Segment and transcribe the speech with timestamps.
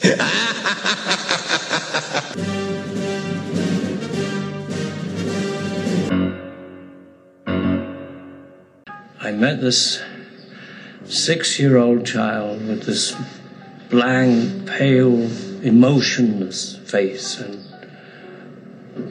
[0.02, 0.06] I
[9.32, 10.02] met this
[11.04, 13.14] six year old child with this
[13.90, 15.30] blank, pale,
[15.62, 17.62] emotionless face and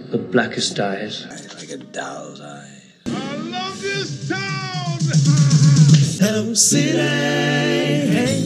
[0.10, 1.28] the blackest eyes.
[1.60, 2.94] Like a doll's eyes.
[3.06, 4.98] I love this town!
[6.20, 8.39] Hello, city.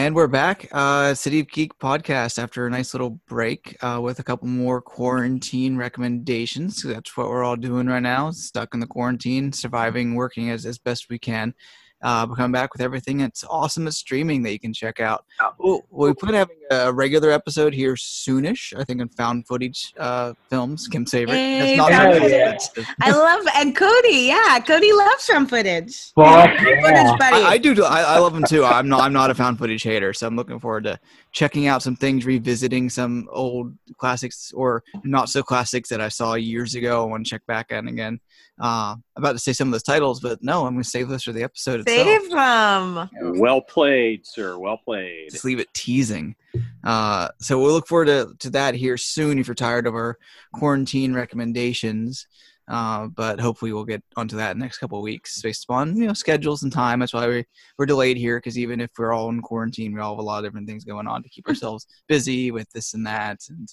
[0.00, 4.18] And we're back, uh, City of Geek podcast after a nice little break uh, with
[4.18, 6.82] a couple more quarantine recommendations.
[6.82, 10.78] That's what we're all doing right now, stuck in the quarantine, surviving, working as, as
[10.78, 11.52] best we can.
[12.00, 15.26] Uh, we're coming back with everything that's awesome at streaming that you can check out.
[15.58, 18.72] Well, we plan having a regular episode here soonish.
[18.78, 20.86] I think in found footage uh, films.
[20.88, 21.34] Kim's favorite.
[21.34, 22.58] Hey, That's found very
[23.02, 26.12] I love and Cody, yeah, Cody loves found footage.
[26.12, 26.80] Fuck Found yeah.
[26.80, 27.44] footage buddy.
[27.44, 27.84] I, I do.
[27.84, 28.64] I, I love them too.
[28.64, 29.00] I'm not.
[29.00, 30.98] I'm not a found footage hater, so I'm looking forward to
[31.32, 36.34] checking out some things, revisiting some old classics or not so classics that I saw
[36.34, 37.02] years ago.
[37.02, 38.20] I want to check back on again.
[38.60, 41.08] Uh, I'm about to say some of those titles, but no, I'm going to save
[41.08, 42.06] this for the episode itself.
[42.06, 43.08] Save them.
[43.40, 44.58] Well played, sir.
[44.58, 45.30] Well played.
[45.30, 46.36] Just leave it teasing.
[46.84, 50.16] Uh, so we'll look forward to, to that here soon if you're tired of our
[50.52, 52.26] quarantine recommendations.
[52.68, 55.96] Uh, but hopefully we'll get onto that in the next couple of weeks based upon
[55.96, 57.00] you know schedules and time.
[57.00, 57.44] That's why we,
[57.76, 60.38] we're delayed here because even if we're all in quarantine, we all have a lot
[60.38, 63.68] of different things going on to keep ourselves busy with this and that and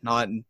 [0.00, 0.28] not.
[0.28, 0.44] And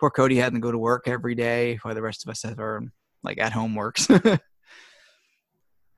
[0.00, 2.58] poor Cody had to go to work every day while the rest of us have
[2.58, 2.82] our
[3.22, 4.08] like at home works.
[4.10, 4.18] uh,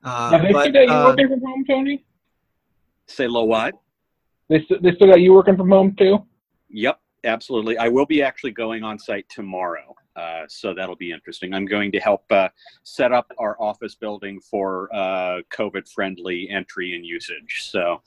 [0.03, 2.03] Have but, still you uh, working from home, Tony?
[3.07, 3.75] Say low what?
[4.49, 6.25] They, st- they still got you working from home too?
[6.69, 7.77] Yep, absolutely.
[7.77, 11.53] I will be actually going on site tomorrow, uh, so that'll be interesting.
[11.53, 12.49] I'm going to help uh,
[12.83, 17.69] set up our office building for uh, COVID-friendly entry and usage.
[17.71, 18.01] So,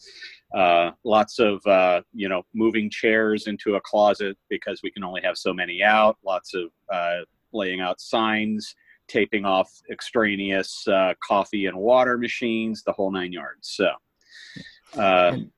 [0.55, 5.23] uh, lots of uh, you know moving chairs into a closet because we can only
[5.23, 6.19] have so many out.
[6.25, 7.21] Lots of uh,
[7.53, 8.75] laying out signs,
[9.09, 13.71] taping off extraneous uh, coffee and water machines, the whole nine yards.
[13.71, 13.89] So.
[14.97, 15.51] Uh, And-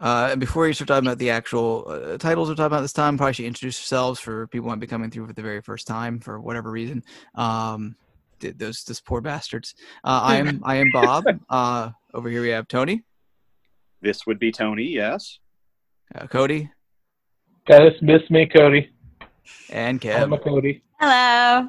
[0.00, 2.92] Uh, and before you start talking about the actual uh, titles we're talking about this
[2.92, 5.60] time, probably should introduce yourselves for people who might be coming through for the very
[5.60, 7.02] first time for whatever reason.
[7.34, 7.96] Um,
[8.40, 9.74] th- those those poor bastards.
[10.04, 11.24] Uh, I am I am Bob.
[11.50, 13.02] Uh, over here we have Tony,
[14.00, 15.38] this would be Tony, yes.
[16.14, 16.70] uh, Cody,
[17.66, 18.90] Got this, miss me, Cody.
[19.70, 20.82] and I'm a Cody.
[21.00, 21.68] Hello.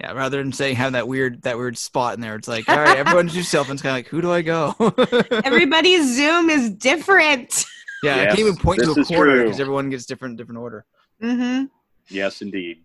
[0.00, 2.76] Yeah, rather than saying have that weird that weird spot in there, it's like all
[2.78, 4.74] right, everyone introduce yourself, and it's kind of like who do I go?
[5.44, 7.66] Everybody's Zoom is different.
[8.02, 10.86] yeah, I can't even point to a corner because everyone gets different different order.
[11.22, 11.66] Mm-hmm.
[12.08, 12.78] Yes, indeed.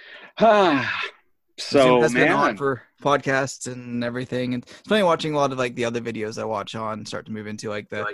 [0.38, 0.82] so,
[1.58, 5.52] Zoom has been on man, for podcasts and everything, and it's funny watching a lot
[5.52, 8.06] of like the other videos I watch on start to move into like the.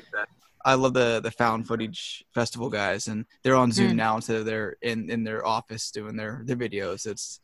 [0.64, 3.96] I love the the found footage festival guys, and they're on Zoom Mm.
[3.96, 7.06] now instead of they're in in their office doing their their videos.
[7.06, 7.38] It's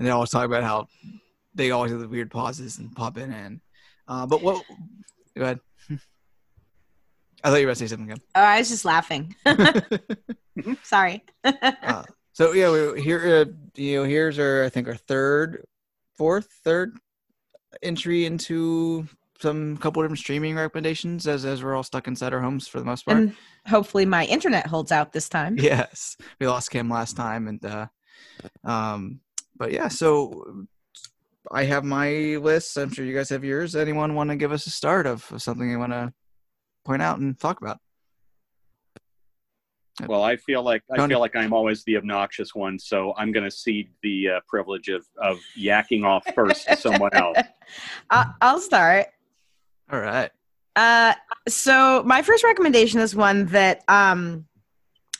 [0.00, 0.88] and they always talk about how
[1.54, 3.60] they always have the weird pauses and pop in and.
[4.08, 4.64] Uh, but what?
[5.36, 5.60] Go ahead.
[7.44, 8.10] I thought you were about to say something.
[8.10, 8.22] Again.
[8.34, 9.36] Oh, I was just laughing.
[10.82, 11.22] Sorry.
[11.44, 13.46] Uh, so yeah, we here.
[13.46, 15.66] Uh, you know, here's our I think our third,
[16.16, 16.96] fourth, third
[17.82, 19.06] entry into
[19.38, 22.86] some couple different streaming recommendations as as we're all stuck inside our homes for the
[22.86, 23.18] most part.
[23.18, 25.56] and hopefully my internet holds out this time.
[25.58, 27.86] yes, we lost Kim last time, and uh,
[28.64, 29.20] um,
[29.60, 30.66] but yeah, so.
[31.50, 32.76] I have my list.
[32.76, 33.74] I'm sure you guys have yours.
[33.74, 36.12] Anyone want to give us a start of, of something they want to
[36.84, 37.78] point out and talk about?
[40.06, 43.44] well, I feel like I feel like I'm always the obnoxious one, so I'm going
[43.44, 47.38] to cede the uh, privilege of of yakking off first to someone else.
[48.10, 49.06] I- I'll start.
[49.90, 50.30] All right.
[50.76, 51.14] Uh,
[51.48, 54.46] so my first recommendation is one that um,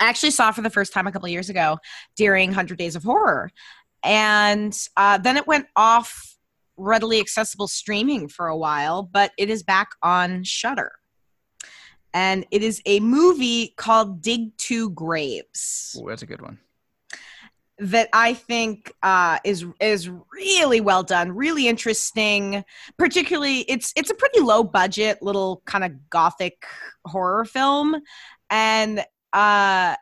[0.00, 1.78] I actually saw for the first time a couple years ago
[2.16, 3.50] during Hundred Days of Horror,
[4.02, 6.36] and uh, then it went off
[6.76, 10.92] readily accessible streaming for a while, but it is back on Shudder,
[12.14, 16.58] and it is a movie called Dig Two Graves Ooh, that's a good one.
[17.78, 22.64] that I think uh, is is really well done, really interesting.
[22.98, 26.64] Particularly, it's it's a pretty low budget little kind of gothic
[27.06, 28.00] horror film,
[28.48, 29.94] and uh,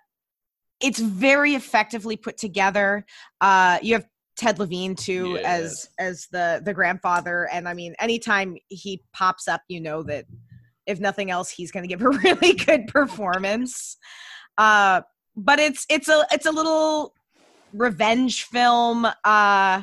[0.80, 3.04] it's very effectively put together.
[3.40, 8.56] Uh, you have Ted Levine too as as the the grandfather, and I mean, anytime
[8.68, 10.26] he pops up, you know that
[10.86, 13.96] if nothing else, he's going to give a really good performance.
[14.56, 15.02] Uh,
[15.38, 17.14] but it's it's a it's a little
[17.72, 19.82] revenge film uh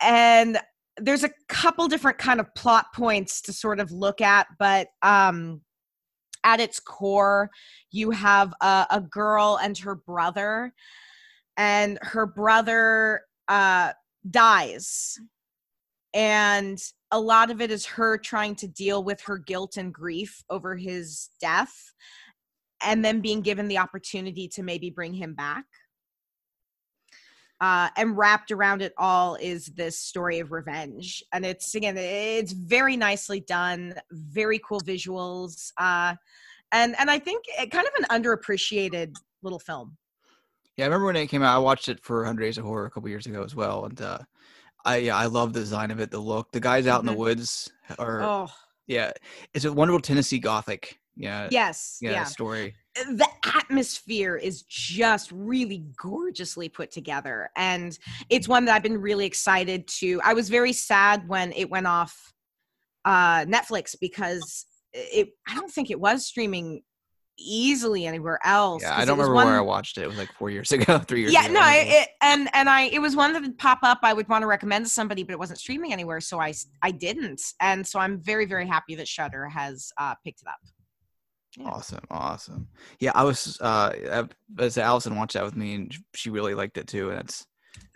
[0.00, 0.58] and
[0.98, 5.60] there's a couple different kind of plot points to sort of look at but um
[6.46, 7.50] at its core,
[7.90, 10.72] you have a, a girl and her brother,
[11.56, 13.92] and her brother uh,
[14.30, 15.18] dies.
[16.14, 16.78] And
[17.10, 20.76] a lot of it is her trying to deal with her guilt and grief over
[20.76, 21.74] his death,
[22.80, 25.64] and then being given the opportunity to maybe bring him back
[27.60, 32.52] uh, and wrapped around it all is this story of revenge and it's again it's
[32.52, 36.14] very nicely done very cool visuals uh,
[36.72, 39.96] and and i think it, kind of an underappreciated little film
[40.76, 41.54] Yeah, I remember when it came out.
[41.54, 43.98] I watched it for 100 Days of Horror a couple years ago as well, and
[44.00, 44.18] uh,
[44.84, 46.52] I yeah, I love the design of it, the look.
[46.52, 47.12] The guys out in Mhm.
[47.12, 48.48] the woods are oh
[48.86, 49.12] yeah,
[49.54, 50.98] it's a wonderful Tennessee Gothic.
[51.16, 52.74] Yeah, yes yeah, yeah, story.
[52.94, 57.98] the atmosphere is just really gorgeously put together and
[58.28, 61.86] it's one that i've been really excited to i was very sad when it went
[61.86, 62.32] off
[63.06, 66.82] uh netflix because it i don't think it was streaming
[67.38, 70.04] easily anywhere else Yeah, I don't remember where I watched it.
[70.04, 71.52] It was like four years ago, three years yeah ago.
[71.54, 71.94] no I I, don't know.
[71.98, 74.46] it, and and i it was one that would pop up i would want to
[74.46, 78.20] recommend to somebody but it wasn't streaming anywhere so I I didn't and so i'm
[78.22, 80.60] very very happy that Shudder has uh picked it up
[81.56, 81.68] Yeah.
[81.68, 82.68] Awesome, awesome.
[83.00, 86.76] Yeah, I was uh I- as Allison watched that with me and she really liked
[86.76, 87.10] it too.
[87.10, 87.46] And it's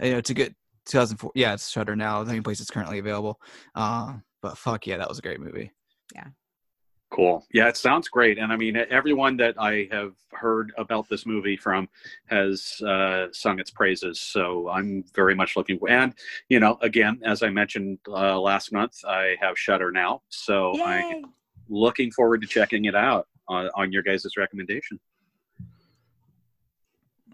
[0.01, 0.55] you know, it's a good
[0.87, 3.41] 2004 yeah, it's Shudder now, the only place it's currently available.
[3.75, 5.71] Uh but fuck yeah, that was a great movie.
[6.15, 6.29] Yeah.
[7.11, 7.45] Cool.
[7.53, 8.39] Yeah, it sounds great.
[8.39, 11.89] And I mean, everyone that I have heard about this movie from
[12.27, 14.21] has uh, sung its praises.
[14.21, 15.81] So I'm very much looking.
[15.89, 16.15] And
[16.49, 21.25] you know, again, as I mentioned uh, last month, I have Shudder now, so I'm
[21.69, 24.99] looking forward to checking it out on, on your guys' recommendation.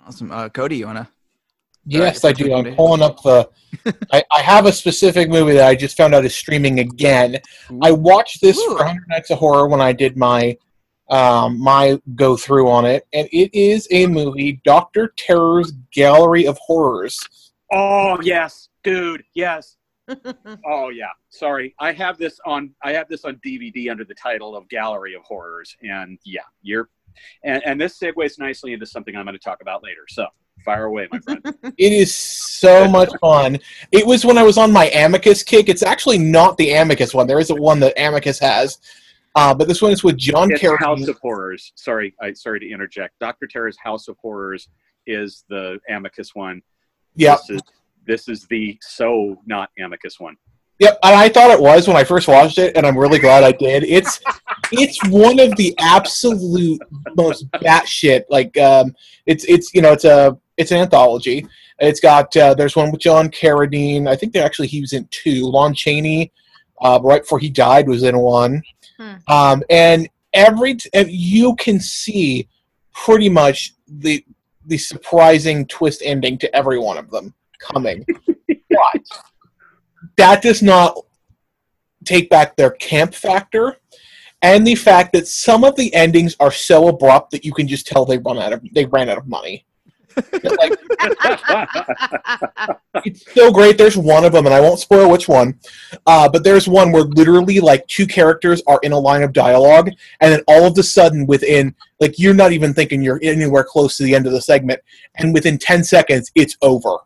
[0.04, 0.32] Awesome.
[0.32, 1.08] Uh Cody, you wanna
[1.86, 2.54] Yes, your I do.
[2.54, 3.48] I'm pulling up the.
[4.12, 7.38] I, I have a specific movie that I just found out is streaming again.
[7.80, 8.70] I watched this Ooh.
[8.70, 10.56] for 100 Nights of Horror when I did my
[11.08, 16.58] um, my go through on it, and it is a movie, Doctor Terror's Gallery of
[16.58, 17.20] Horrors.
[17.72, 19.22] Oh yes, dude.
[19.34, 19.76] Yes.
[20.64, 21.08] Oh yeah.
[21.30, 22.74] Sorry, I have this on.
[22.82, 26.88] I have this on DVD under the title of Gallery of Horrors, and yeah, you're.
[27.44, 30.02] And, and this segues nicely into something I'm going to talk about later.
[30.08, 30.26] So
[30.64, 31.42] fire away, my friend.
[31.78, 33.58] It is so much fun.
[33.92, 35.68] It was when I was on my Amicus kick.
[35.68, 37.26] It's actually not the Amicus one.
[37.26, 38.78] There is a one that Amicus has,
[39.34, 40.78] uh, but this one is with John it's Carradine.
[40.78, 41.72] House of Horrors.
[41.74, 43.18] Sorry, I sorry to interject.
[43.18, 44.68] Doctor Terror's House of Horrors
[45.06, 46.62] is the Amicus one.
[47.14, 47.40] Yep.
[48.06, 50.36] This is the so not Amicus one.
[50.78, 53.44] Yep, and I thought it was when I first watched it, and I'm really glad
[53.44, 53.84] I did.
[53.84, 54.20] It's
[54.72, 56.82] it's one of the absolute
[57.16, 58.94] most batshit like um,
[59.24, 61.46] it's it's you know it's a it's an anthology.
[61.78, 64.08] It's got uh, there's one with John Carradine.
[64.08, 65.46] I think they actually he was in two.
[65.46, 66.32] Lon Chaney,
[66.82, 68.62] uh, right before he died, was in one.
[68.98, 69.14] Hmm.
[69.28, 72.48] Um, and every t- and you can see
[72.92, 74.24] pretty much the
[74.66, 78.04] the surprising twist ending to every one of them coming.
[78.46, 79.02] but
[80.16, 80.96] that does not
[82.04, 83.76] take back their camp factor
[84.42, 87.86] and the fact that some of the endings are so abrupt that you can just
[87.86, 89.64] tell they run out of they ran out of money.
[90.32, 90.72] like,
[93.04, 93.76] it's so great.
[93.76, 95.58] There's one of them, and I won't spoil which one,
[96.06, 99.90] uh, but there's one where literally like two characters are in a line of dialogue,
[100.20, 103.98] and then all of a sudden, within like you're not even thinking you're anywhere close
[103.98, 104.80] to the end of the segment,
[105.16, 106.96] and within ten seconds, it's over.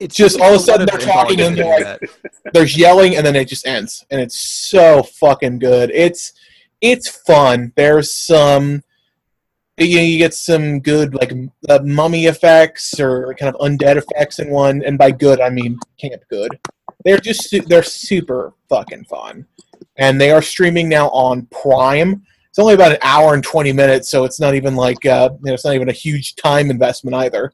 [0.00, 2.54] It's Just all of a sudden they're talking and they're that do that.
[2.54, 4.04] there's yelling and then it just ends.
[4.10, 5.90] And it's so fucking good.
[5.92, 6.32] It's
[6.80, 7.74] it's fun.
[7.76, 8.82] There's some
[9.76, 11.32] you, know, you get some good like
[11.68, 14.82] uh, mummy effects or kind of undead effects in one.
[14.84, 16.58] And by good i mean camp good.
[17.04, 19.46] They're just su- they're super fucking fun.
[19.96, 22.22] And they are streaming now on prime.
[22.48, 25.48] It's only about an hour and 20 minutes so it's not even like uh, you
[25.48, 27.52] know, it's not even a huge time investment either.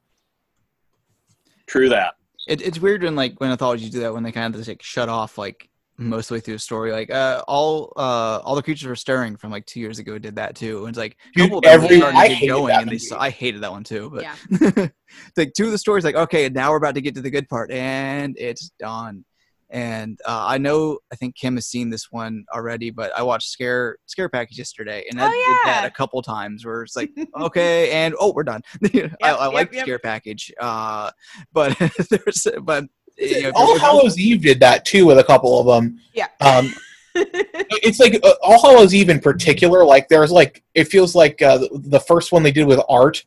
[1.67, 2.16] True that.
[2.47, 4.83] It, it's weird when like when anthologies do that when they kind of just like
[4.83, 6.93] shut off like most of the way through the story.
[6.93, 10.37] Like uh, all uh, all the creatures were stirring from like two years ago did
[10.37, 10.81] that too.
[10.81, 12.89] And it's like a Dude, couple of them every- I get hated going, that and
[12.91, 13.07] they movie.
[13.07, 14.11] s- I hated that one too.
[14.13, 14.89] But Yeah.
[15.37, 17.49] like two of the stories, like okay, now we're about to get to the good
[17.49, 19.25] part, and it's done.
[19.71, 23.49] And uh, I know I think Kim has seen this one already, but I watched
[23.49, 27.11] Scare Scare Package yesterday, and I Oh, did that a couple times where it's like
[27.41, 28.63] okay, and oh, we're done.
[28.95, 29.83] I, I yep, like yep.
[29.83, 31.11] Scare Package, uh,
[31.53, 31.77] but
[32.11, 32.85] there's but
[33.19, 36.27] you know, all hallows eve did that too with a couple of them Yeah.
[36.43, 36.71] um,
[37.15, 39.85] it's like uh, All Hallows Eve in particular.
[39.85, 43.25] Like there's like it feels like uh, the- the first one they did with art.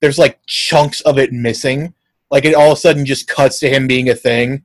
[0.00, 1.94] There's like chunks of it missing.
[2.30, 4.64] Like it all of a sudden just cuts to him being a thing.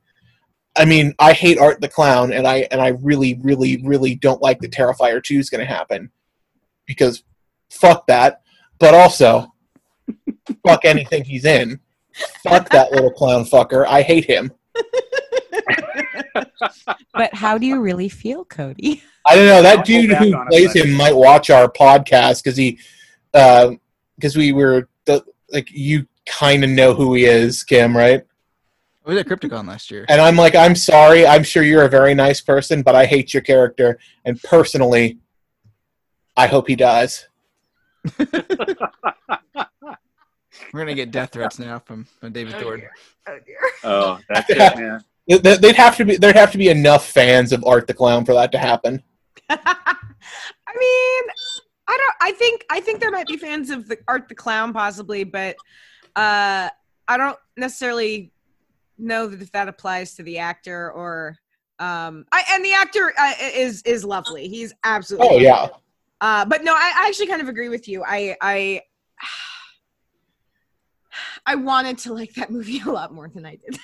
[0.76, 4.42] I mean, I hate Art the Clown, and I and I really, really, really don't
[4.42, 6.12] like that Terrifier two is going to happen
[6.86, 7.24] because
[7.70, 8.42] fuck that.
[8.80, 9.54] But also,
[10.66, 11.80] fuck anything he's in.
[12.44, 13.86] Fuck that little clown fucker.
[13.88, 14.52] I hate him.
[17.14, 19.04] But how do you really feel, Cody?
[19.26, 22.58] I don't know that I'll dude who on plays him might watch our podcast because
[22.58, 22.80] he,
[23.34, 23.72] uh,
[24.16, 28.26] because we were the, like you kind of know who he is, Kim, right?
[29.06, 30.06] I was at Crypticon last year.
[30.08, 31.28] And I'm like, I'm sorry.
[31.28, 34.00] I'm sure you're a very nice person, but I hate your character.
[34.24, 35.18] And personally,
[36.38, 37.28] I hope he dies.
[40.72, 42.90] We're gonna get death threats now from, from David Thornton.
[43.28, 43.58] Oh dear.
[43.84, 45.04] Oh, that's it, man.
[45.30, 46.16] Th- th- They'd have to be.
[46.18, 49.04] There'd have to be enough fans of Art the Clown for that to happen.
[49.50, 49.56] I
[50.78, 51.24] mean,
[51.88, 52.16] I don't.
[52.22, 55.56] I think I think there might be fans of the Art the Clown, possibly, but
[56.16, 56.70] uh,
[57.08, 58.32] I don't necessarily
[58.98, 61.38] know that if that applies to the actor or.
[61.80, 64.48] Um, I and the actor uh, is is lovely.
[64.48, 65.28] He's absolutely.
[65.30, 65.68] Oh yeah.
[66.22, 68.04] Uh, but no, I, I actually kind of agree with you.
[68.08, 68.84] I I
[71.46, 73.78] I wanted to like that movie a lot more than I did.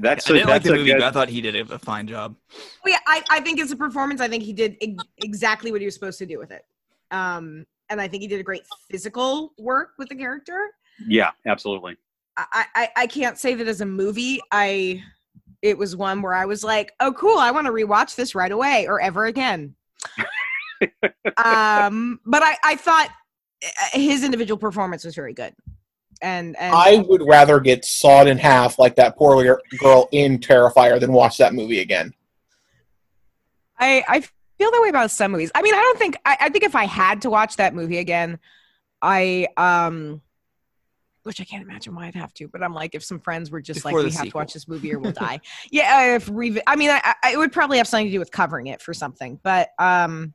[0.00, 0.98] That's I a, didn't like the a movie, good.
[0.98, 2.36] but I thought he did a, a fine job.
[2.52, 4.20] Oh yeah, I, I think it's a performance.
[4.20, 6.64] I think he did ex- exactly what he was supposed to do with it.
[7.10, 10.70] Um, and I think he did a great physical work with the character.
[11.06, 11.96] Yeah, absolutely.
[12.36, 15.02] I, I, I can't say that as a movie, I
[15.62, 18.52] it was one where I was like, oh cool, I want to rewatch this right
[18.52, 19.74] away or ever again.
[21.44, 23.08] um, but I, I thought
[23.64, 25.54] uh, his individual performance was very good.
[26.22, 30.98] And and I would rather get sawed in half like that poor girl in Terrifier
[30.98, 32.14] than watch that movie again.
[33.78, 35.50] I, I feel that way about some movies.
[35.54, 37.98] I mean, I don't think I, I think if I had to watch that movie
[37.98, 38.38] again,
[39.02, 40.22] I um
[41.26, 43.60] which I can't imagine why I'd have to, but I'm like, if some friends were
[43.60, 45.40] just Before like, we the have to watch this movie or we'll die.
[45.70, 48.30] yeah, if revi- I mean, I, I, it would probably have something to do with
[48.30, 50.32] covering it for something, but um,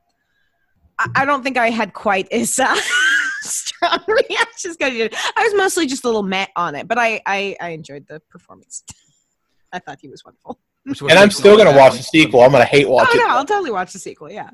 [1.00, 2.76] I, I don't think I had quite as uh,
[3.42, 4.76] strong reactions.
[4.78, 5.10] 'cause you.
[5.38, 8.20] I was mostly just a little met on it, but I, I, I enjoyed the
[8.30, 8.84] performance.
[9.72, 10.60] I thought he was wonderful.
[10.86, 12.42] And I'm still gonna watch the sequel.
[12.42, 13.20] I'm gonna hate watch oh it.
[13.20, 14.32] no, I'll totally watch the sequel.
[14.32, 14.50] Yeah.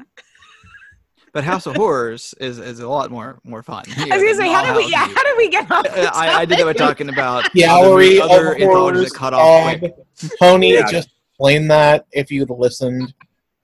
[1.34, 3.84] But House of Horrors is, is a lot more more fun.
[3.96, 4.89] I was gonna say, how did we?
[4.91, 5.84] Yeah, how did we get off?
[5.84, 6.77] the I, I did that by topic?
[6.77, 9.10] talking about Gallery other, other of Horrors.
[9.12, 9.93] that cut off quick.
[10.39, 10.89] Tony, Yeah.
[10.89, 13.13] just explain that if you'd listened.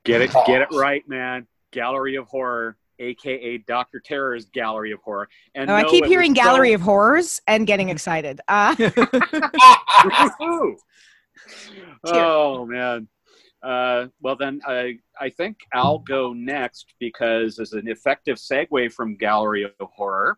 [0.03, 1.47] Get it, get it right, man.
[1.71, 5.29] Gallery of Horror, aka Doctor Terror's Gallery of Horror.
[5.55, 8.41] And Oh, I keep hearing was so- Gallery of Horrors and getting excited.
[8.47, 8.75] Uh,
[12.05, 13.07] oh man.
[13.63, 19.15] Uh, well then, I I think I'll go next because as an effective segue from
[19.15, 20.37] Gallery of Horror,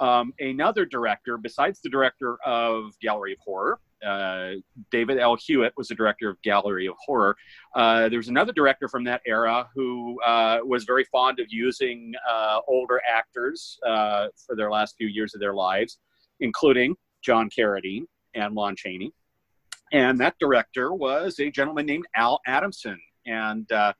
[0.00, 4.52] um, another director besides the director of Gallery of Horror, uh,
[4.90, 5.36] David L.
[5.36, 7.36] Hewitt was the director of Gallery of Horror.
[7.74, 12.12] Uh, there was another director from that era who uh, was very fond of using
[12.28, 15.98] uh, older actors uh, for their last few years of their lives,
[16.40, 18.04] including John Carradine
[18.34, 19.12] and Lon Chaney.
[19.94, 22.98] And that director was a gentleman named Al Adamson.
[23.26, 23.92] And uh,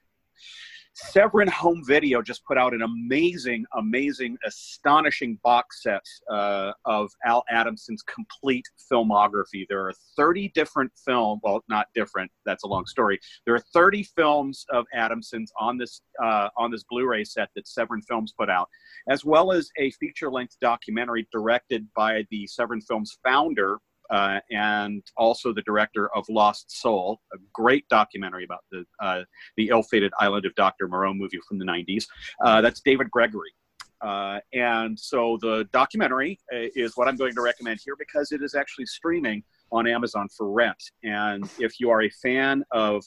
[0.94, 7.44] Severin Home Video just put out an amazing, amazing, astonishing box set uh, of Al
[7.48, 9.66] Adamson's complete filmography.
[9.68, 12.28] There are 30 different film, well, not different.
[12.44, 13.20] That's a long story.
[13.46, 18.02] There are 30 films of Adamson's on this uh, on this Blu-ray set that Severin
[18.02, 18.68] Films put out,
[19.08, 23.78] as well as a feature-length documentary directed by the Severin Films founder,
[24.10, 29.24] uh, and also the director of Lost Soul, a great documentary about the uh,
[29.56, 30.88] the ill-fated Island of Dr.
[30.88, 32.04] Moreau movie from the 90s.
[32.44, 33.52] Uh, that's David Gregory.
[34.00, 38.42] Uh, and so the documentary uh, is what I'm going to recommend here because it
[38.42, 39.42] is actually streaming
[39.72, 40.82] on Amazon for rent.
[41.02, 43.02] And if you are a fan of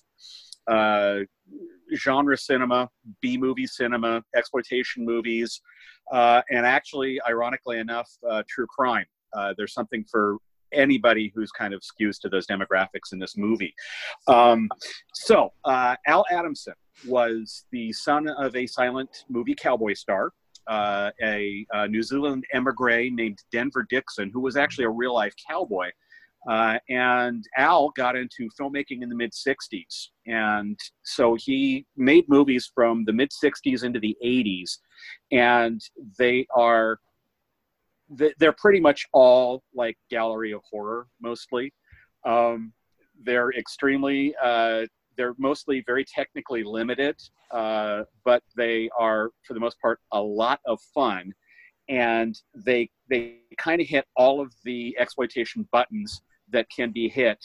[0.67, 1.19] uh,
[1.95, 2.89] genre cinema,
[3.21, 5.61] B movie cinema, exploitation movies,
[6.11, 8.09] and actually, ironically enough,
[8.49, 10.37] true crime, uh, there's something for
[10.73, 13.73] anybody who's kind of skews to those demographics in this movie.
[14.27, 14.69] Um,
[15.13, 16.73] so, uh, Al Adamson
[17.07, 20.31] was the son of a silent movie cowboy star,
[20.67, 25.33] uh, a, uh New Zealand emigre named Denver Dixon, who was actually a real life
[25.49, 25.89] cowboy.
[26.47, 30.09] Uh, and Al got into filmmaking in the mid 60s.
[30.27, 34.77] And so he made movies from the mid 60s into the 80s.
[35.31, 35.81] And
[36.17, 36.99] they are
[38.09, 41.73] they're pretty much all like gallery of horror mostly
[42.25, 42.71] um,
[43.23, 44.85] they're extremely uh,
[45.17, 47.15] they're mostly very technically limited
[47.51, 51.33] uh, but they are for the most part a lot of fun
[51.89, 57.43] and they they kind of hit all of the exploitation buttons that can be hit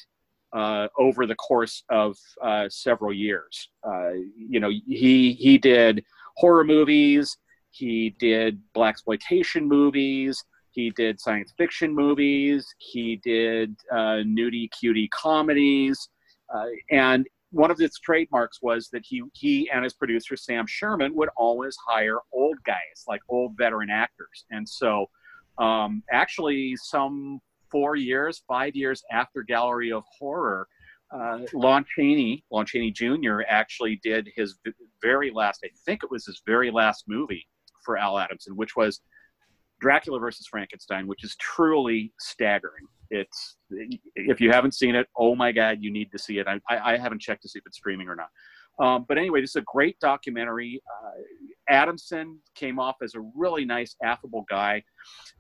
[0.53, 3.71] uh, over the course of uh, several years.
[3.83, 6.05] Uh, you know, he he did
[6.37, 7.37] horror movies,
[7.71, 15.09] he did black exploitation movies, he did science fiction movies, he did uh, nudie cutie
[15.09, 16.09] comedies,
[16.55, 21.15] uh, and one of his trademarks was that he he and his producer Sam Sherman
[21.15, 25.07] would always hire old guys, like old veteran actors, and so
[25.59, 30.69] um, actually some four years, five years after Gallery of Horror,
[31.11, 33.41] uh, Lon Chaney, Lon Chaney Jr.
[33.49, 34.59] actually did his
[35.03, 37.47] very last, I think it was his very last movie
[37.85, 39.01] for Al Adamson, which was
[39.83, 42.87] Dracula versus Frankenstein, which is truly staggering.
[43.11, 43.57] It's
[44.15, 46.47] if you haven't seen it, oh my god, you need to see it.
[46.47, 48.29] I, I, haven't checked to see if it's streaming or not.
[48.79, 50.81] Um, but anyway, this is a great documentary.
[50.89, 51.21] Uh,
[51.69, 54.83] Adamson came off as a really nice, affable guy.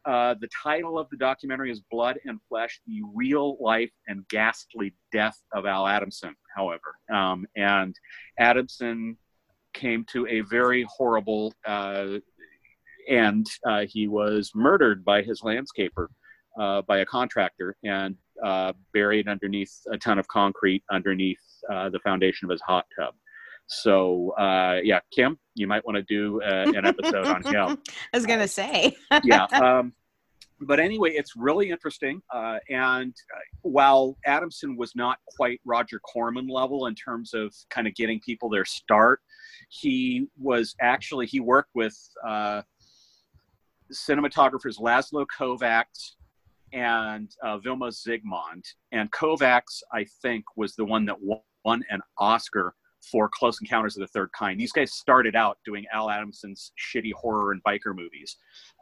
[0.04, 4.92] Uh, the title of the documentary is Blood and Flesh The Real Life and Ghastly
[5.12, 6.96] Death of Al Adamson, however.
[7.10, 7.94] Um, and
[8.38, 9.16] Adamson
[9.72, 12.18] came to a very horrible uh,
[13.08, 13.46] end.
[13.66, 16.06] Uh, he was murdered by his landscaper,
[16.58, 22.46] uh, by a contractor, and uh, buried underneath a ton of concrete underneath the foundation
[22.46, 23.14] of his hot tub.
[23.72, 27.78] So uh, yeah, Kim, you might want to do uh, an episode on him.
[28.12, 28.96] I was gonna say.
[29.24, 29.44] yeah.
[29.44, 29.92] Um,
[30.60, 32.22] but anyway, it's really interesting.
[32.32, 37.86] Uh, and uh, while Adamson was not quite Roger Corman level in terms of kind
[37.86, 39.20] of getting people their start,
[39.70, 42.62] he was actually he worked with uh,
[43.92, 46.12] cinematographers Laszlo Kovacs
[46.72, 48.64] and uh, Vilmos Zsigmond.
[48.92, 52.74] And Kovacs, I think, was the one that won an Oscar
[53.10, 54.60] for Close Encounters of the Third Kind.
[54.60, 58.36] These guys started out doing Al Adamson's shitty horror and biker movies.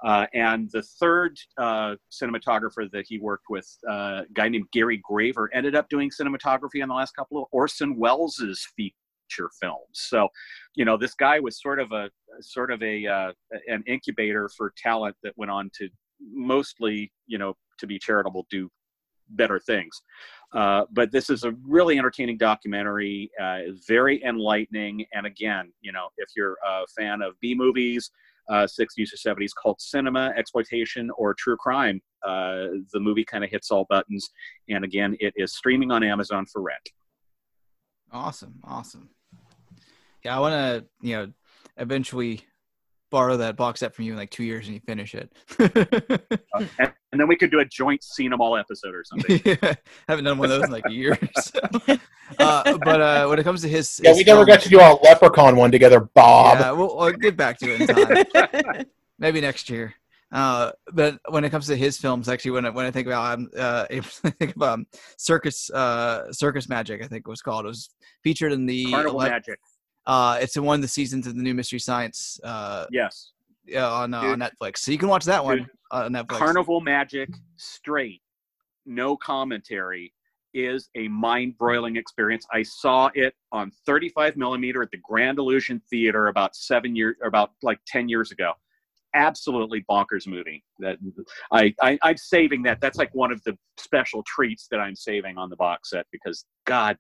[0.05, 5.00] Uh, and the third uh, cinematographer that he worked with, uh, a guy named Gary
[5.11, 8.95] Graver, ended up doing cinematography on the last couple of Orson Welles's feature
[9.61, 9.85] films.
[9.93, 10.29] So,
[10.75, 12.11] you know, this guy was sort of a
[12.41, 13.33] sort of a uh,
[13.69, 15.89] an incubator for talent that went on to
[16.21, 18.71] mostly, you know, to be charitable, do
[19.31, 20.03] better things.
[20.53, 25.05] Uh, but this is a really entertaining documentary, uh, very enlightening.
[25.12, 28.11] And again, you know, if you're a fan of B movies,
[28.49, 33.51] uh, 60s or 70s cult cinema, exploitation, or true crime, uh, the movie kind of
[33.51, 34.31] hits all buttons.
[34.69, 36.90] And again, it is streaming on Amazon for rent.
[38.12, 39.11] Awesome, awesome.
[40.24, 41.33] Yeah, I want to, you know,
[41.76, 42.42] eventually
[43.11, 45.33] borrow that box set from you in like two years and you finish it.
[45.59, 45.68] uh,
[46.78, 49.40] and, and, then we could do a joint scene them all episode or something.
[49.44, 49.74] yeah,
[50.09, 51.18] haven't done one of those in like years.
[51.42, 51.61] So.
[52.38, 54.78] Uh, but uh, when it comes to his, yeah, his we never got to do
[54.78, 56.61] a Leprechaun one together, Bob.
[56.61, 58.87] Yeah, we'll, we'll get back to it in time.
[59.18, 59.94] Maybe next year.
[60.33, 63.35] Uh, but when it comes to his films, actually, when I, when I think about
[63.35, 67.64] um, uh, I think about um, Circus uh, Circus Magic, I think it was called.
[67.64, 67.90] It was
[68.22, 69.59] featured in the Carnival 11, Magic.
[70.11, 72.40] Uh, it's in one of the seasons of the new Mystery Science.
[72.42, 73.31] Uh, yes.
[73.64, 76.31] Yeah, on, uh, on Netflix, so you can watch that one Dude, on Netflix.
[76.31, 78.20] Carnival Magic, straight,
[78.85, 80.12] no commentary,
[80.53, 82.44] is a mind-broiling experience.
[82.53, 87.53] I saw it on 35 millimeter at the Grand Illusion Theater about seven years, about
[87.62, 88.55] like 10 years ago.
[89.14, 90.64] Absolutely bonkers movie.
[90.81, 90.96] That
[91.53, 92.81] I, I I'm saving that.
[92.81, 96.44] That's like one of the special treats that I'm saving on the box set because
[96.66, 96.96] God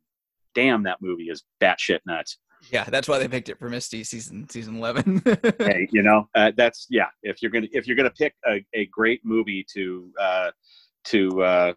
[0.54, 2.38] damn, that movie is batshit nuts.
[2.70, 5.22] Yeah, that's why they picked it for Misty season season eleven.
[5.58, 7.06] hey, you know uh, that's yeah.
[7.22, 10.50] If you're gonna if you're gonna pick a, a great movie to uh,
[11.04, 11.72] to uh,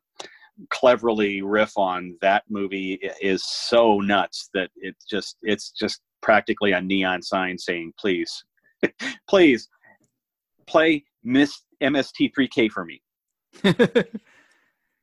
[0.70, 6.82] cleverly riff on, that movie is so nuts that it just it's just practically a
[6.82, 8.44] neon sign saying please,
[9.30, 9.70] please
[10.68, 13.02] play Miss MST3K for me.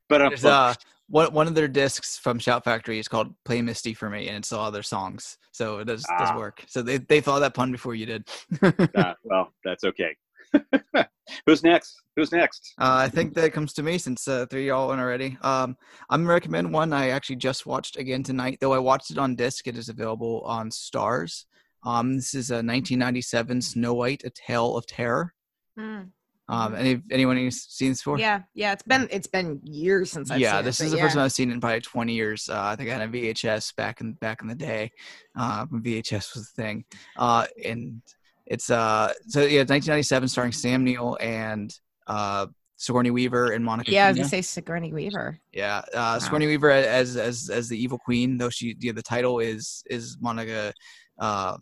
[0.08, 0.74] but uh,
[1.10, 4.38] one one of their discs from Shout Factory is called "Play Misty for Me," and
[4.38, 6.18] it's all their songs, so it does ah.
[6.18, 6.64] does work.
[6.68, 8.28] So they they thought that pun before you did.
[8.62, 10.16] uh, well, that's okay.
[11.46, 11.96] Who's next?
[12.16, 12.74] Who's next?
[12.78, 15.36] Uh, I think that comes to me since uh, three y'all went already.
[15.42, 15.76] Um,
[16.08, 18.58] I'm gonna recommend one I actually just watched again tonight.
[18.60, 21.44] Though I watched it on disc, it is available on Starz.
[21.84, 25.34] Um, this is a 1997 Snow White: A Tale of Terror.
[25.78, 26.10] Mm.
[26.50, 28.18] Um, any anyone seen this before?
[28.18, 28.72] Yeah, yeah.
[28.72, 30.60] It's been it's been years since I've yeah.
[30.62, 31.04] this it, is the yeah.
[31.04, 32.48] first time I've seen it in probably twenty years.
[32.48, 34.90] Uh, I think I had a VHS back in back in the day
[35.36, 36.84] uh, VHS was the thing.
[37.16, 38.02] Uh, and
[38.46, 41.72] it's uh so yeah, 1997, starring Sam Neill and
[42.08, 43.92] uh, Sigourney Weaver and Monica.
[43.92, 44.06] Yeah, Pena.
[44.06, 45.38] I was gonna say Sigourney Weaver.
[45.52, 46.18] Yeah, uh, wow.
[46.18, 50.16] Sigourney Weaver as as as the evil queen, though she yeah, the title is is
[50.20, 50.72] Monica.
[51.16, 51.58] Uh,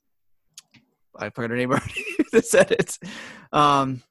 [1.18, 2.04] I forgot her name already.
[2.32, 2.98] that said it.
[3.52, 4.02] Um,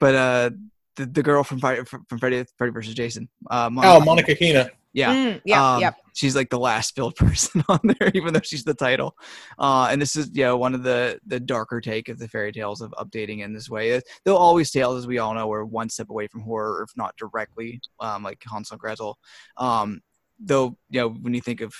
[0.00, 0.50] but uh,
[0.96, 3.28] the, the girl from Friday from from Freddy Freddy versus Jason.
[3.50, 4.70] Uh, Oh, Monica Keena.
[4.92, 5.14] Yeah.
[5.14, 5.96] Mm, yeah, Um, yep.
[6.14, 9.14] She's like the last filled person on there, even though she's the title.
[9.58, 12.80] Uh, and this is yeah one of the the darker take of the fairy tales
[12.80, 14.00] of updating in this way.
[14.24, 17.14] They'll always tales, as we all know, are one step away from horror, if not
[17.16, 19.18] directly, um, like Hansel and Gretel.
[19.56, 20.00] Um,
[20.40, 21.72] though you know when you think of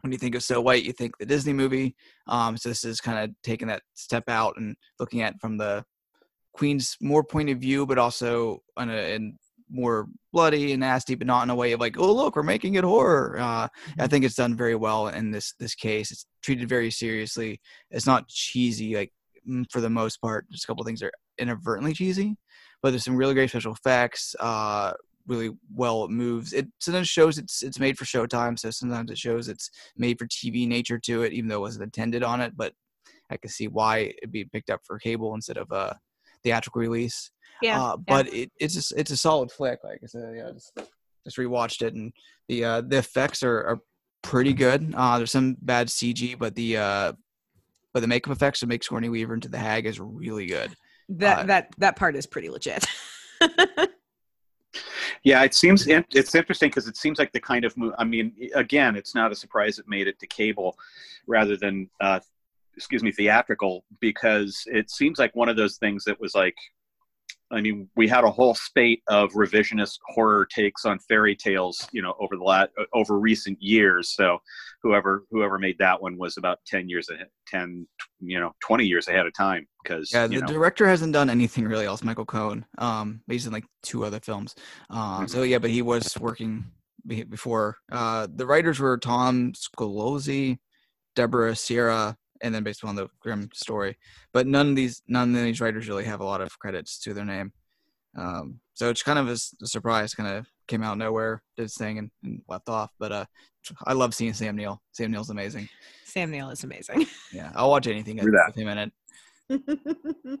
[0.00, 1.94] when you think of So White, you think the Disney movie.
[2.26, 5.58] Um, so this is kind of taking that step out and looking at it from
[5.58, 5.84] the
[6.52, 9.38] Queen's more point of view, but also on a in
[9.70, 12.74] more bloody and nasty, but not in a way of like, oh look, we're making
[12.74, 13.38] it horror.
[13.38, 16.10] Uh, I think it's done very well in this this case.
[16.10, 17.60] It's treated very seriously.
[17.90, 19.12] It's not cheesy like
[19.48, 20.50] mm, for the most part.
[20.50, 22.36] Just a couple things are inadvertently cheesy,
[22.82, 24.34] but there's some really great special effects.
[24.40, 24.92] Uh,
[25.26, 26.52] really well it moves.
[26.52, 30.26] It sometimes shows it's it's made for Showtime, so sometimes it shows it's made for
[30.26, 32.56] TV nature to it, even though it wasn't intended on it.
[32.56, 32.74] But
[33.30, 35.96] I can see why it'd be picked up for cable instead of a
[36.44, 37.30] theatrical release.
[37.62, 37.82] Yeah.
[37.82, 39.80] Uh, but it, it's just it's a solid flick.
[39.84, 40.72] Like I said, yeah, just
[41.24, 42.12] just rewatched it, and
[42.48, 43.80] the uh, the effects are, are
[44.22, 44.94] pretty good.
[44.96, 47.12] Uh, there's some bad CG, but the uh,
[47.92, 50.74] but the makeup effects that make Sigourney Weaver into the Hag is really good.
[51.10, 52.86] that uh, that that part is pretty legit.
[55.22, 57.92] Yeah, it seems it's interesting because it seems like the kind of move.
[57.98, 60.78] I mean, again, it's not a surprise it made it to cable
[61.26, 62.20] rather than, uh,
[62.76, 66.54] excuse me, theatrical because it seems like one of those things that was like.
[67.52, 72.00] I mean, we had a whole spate of revisionist horror takes on fairy tales, you
[72.00, 74.14] know, over the last over recent years.
[74.14, 74.38] So,
[74.84, 77.88] whoever whoever made that one was about ten years ahead, ten,
[78.20, 79.66] you know, twenty years ahead of time.
[79.82, 82.04] Because Yeah, the know, director hasn't done anything really else.
[82.04, 82.64] Michael Cohen.
[82.78, 84.54] Um, he's in like two other films.
[84.88, 86.66] Uh, so yeah, but he was working
[87.04, 87.78] before.
[87.90, 90.58] Uh, the writers were Tom Szollosi,
[91.16, 93.96] Deborah Serra, and then based on the Grimm story.
[94.32, 97.14] But none of these none of these writers really have a lot of credits to
[97.14, 97.52] their name.
[98.16, 100.14] Um, so it's kind of a surprise.
[100.14, 102.90] Kind of came out of nowhere, did its thing, and, and left off.
[102.98, 103.24] But uh,
[103.86, 104.80] I love seeing Sam Neill.
[104.92, 105.68] Sam Neill's amazing.
[106.04, 107.06] Sam Neill is amazing.
[107.32, 108.46] Yeah, I'll watch anything Do that.
[108.48, 110.40] with him in it.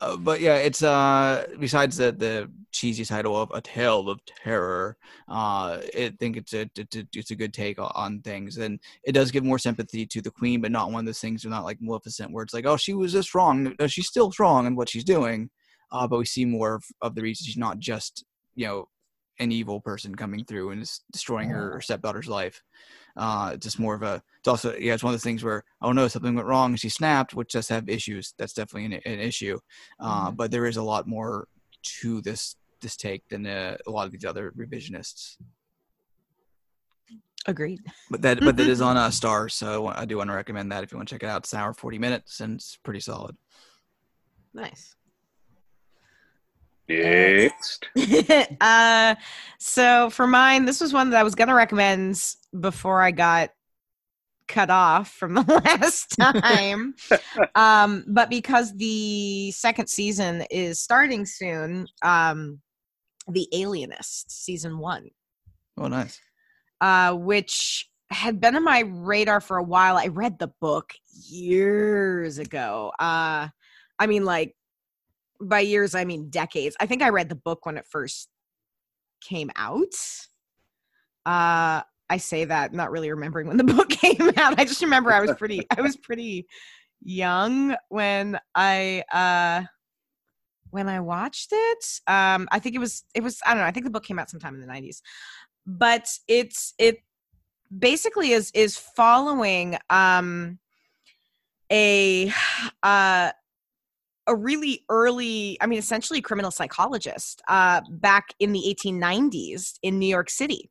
[0.00, 4.96] Uh, but yeah, it's uh besides the the cheesy title of A Tale of Terror,
[5.28, 9.12] uh, I think it's a it's a, it's a good take on things, and it
[9.12, 11.44] does give more sympathy to the Queen, but not one of those things.
[11.44, 14.66] Are not like Maleficent, where it's like, oh, she was just wrong, she's still wrong
[14.66, 15.50] in what she's doing,
[15.90, 18.88] uh, but we see more of, of the reason she's not just you know
[19.40, 22.62] an evil person coming through and just destroying her, her stepdaughter's life.
[23.16, 24.22] Uh, it's just more of a.
[24.38, 26.80] It's also yeah, it's one of those things where oh no, something went wrong and
[26.80, 28.34] she snapped, which does have issues.
[28.38, 29.58] That's definitely an, an issue.
[29.98, 31.48] Uh, But there is a lot more
[32.00, 35.36] to this this take than uh, a lot of these other revisionists.
[37.46, 37.80] Agreed.
[38.10, 40.70] But that but that is on uh, star, so I, I do want to recommend
[40.70, 41.42] that if you want to check it out.
[41.42, 43.36] It's an hour forty minutes and it's pretty solid.
[44.54, 44.94] Nice.
[46.88, 47.86] Next.
[48.60, 49.14] uh,
[49.58, 52.22] so for mine, this was one that I was gonna recommend
[52.58, 53.50] before I got
[54.46, 56.94] cut off from the last time.
[57.54, 62.60] um, but because the second season is starting soon, um,
[63.28, 65.10] The Alienist season one,
[65.76, 66.18] Oh, nice.
[66.80, 69.98] uh, which had been on my radar for a while.
[69.98, 70.94] I read the book
[71.28, 72.90] years ago.
[72.98, 73.48] Uh,
[73.98, 74.56] I mean, like
[75.40, 76.76] by years, I mean decades.
[76.80, 78.28] I think I read the book when it first
[79.20, 79.94] came out.
[81.26, 84.58] Uh, I say that not really remembering when the book came out.
[84.58, 86.46] I just remember I was pretty I was pretty
[87.02, 89.66] young when I uh
[90.70, 92.00] when I watched it.
[92.06, 94.18] Um I think it was it was I don't know, I think the book came
[94.18, 95.00] out sometime in the 90s.
[95.66, 96.98] But it's it
[97.76, 100.58] basically is is following um
[101.70, 102.32] a
[102.82, 103.32] uh
[104.28, 110.06] a really early i mean essentially criminal psychologist uh back in the 1890s in new
[110.06, 110.70] york city.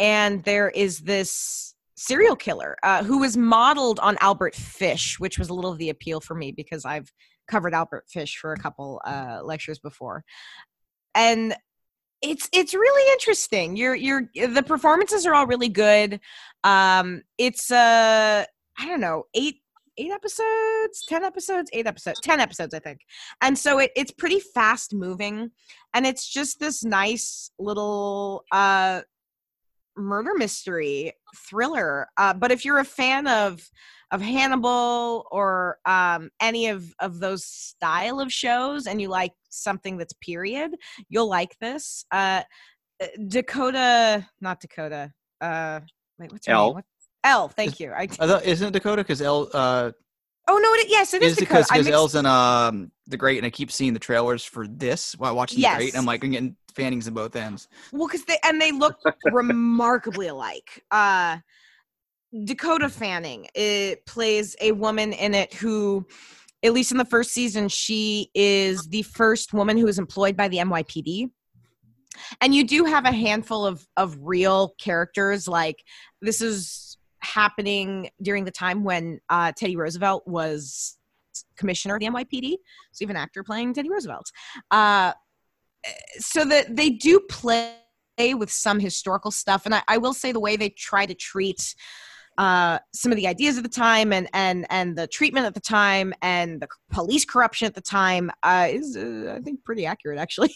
[0.00, 5.48] And there is this serial killer uh, who was modeled on albert fish which was
[5.48, 7.12] a little of the appeal for me because i've
[7.48, 10.24] covered albert fish for a couple uh lectures before.
[11.14, 11.56] And
[12.22, 13.76] it's it's really interesting.
[13.76, 16.20] You're you're the performances are all really good.
[16.64, 18.44] Um it's uh
[18.78, 19.56] i don't know eight
[19.98, 23.00] eight episodes, 10 episodes, eight episodes, 10 episodes, I think.
[23.42, 25.50] And so it, it's pretty fast moving
[25.94, 29.02] and it's just this nice little uh,
[29.96, 32.06] murder mystery thriller.
[32.16, 33.60] Uh, but if you're a fan of,
[34.10, 39.98] of Hannibal or um, any of, of those style of shows and you like something
[39.98, 40.70] that's period,
[41.08, 42.04] you'll like this.
[42.10, 42.42] Uh,
[43.28, 45.12] Dakota, not Dakota.
[45.40, 45.80] Uh,
[46.18, 46.66] wait, what's her Elle.
[46.66, 46.74] name?
[46.76, 46.84] What-
[47.28, 47.92] Elle, thank you.
[47.92, 49.92] I, I thought isn't it Dakota because L uh
[50.50, 50.72] Oh no!
[50.80, 51.50] It, yes, it is, Is Dakota.
[51.60, 54.42] because I because mixed- Elle's in um the Great, and I keep seeing the trailers
[54.44, 55.86] for this while watching the Great.
[55.88, 55.96] Yes.
[55.96, 57.68] I'm like, I'm getting fannings in both ends.
[57.92, 58.96] Well, because they and they look
[59.30, 60.82] remarkably alike.
[60.90, 61.36] Uh,
[62.44, 66.06] Dakota Fanning it plays a woman in it who,
[66.62, 70.48] at least in the first season, she is the first woman who is employed by
[70.48, 71.30] the NYPD.
[72.40, 75.46] And you do have a handful of of real characters.
[75.46, 75.84] Like
[76.22, 76.87] this is
[77.34, 80.96] happening during the time when uh, Teddy Roosevelt was
[81.56, 82.56] commissioner of the NYPD.
[82.92, 84.30] So an actor playing Teddy Roosevelt.
[84.70, 85.12] Uh,
[86.18, 87.74] so that they do play
[88.18, 91.74] with some historical stuff and I, I will say the way they try to treat
[92.36, 95.60] uh, some of the ideas at the time and and and the treatment at the
[95.60, 100.18] time and the police corruption at the time uh, is uh, I think pretty accurate
[100.18, 100.52] actually.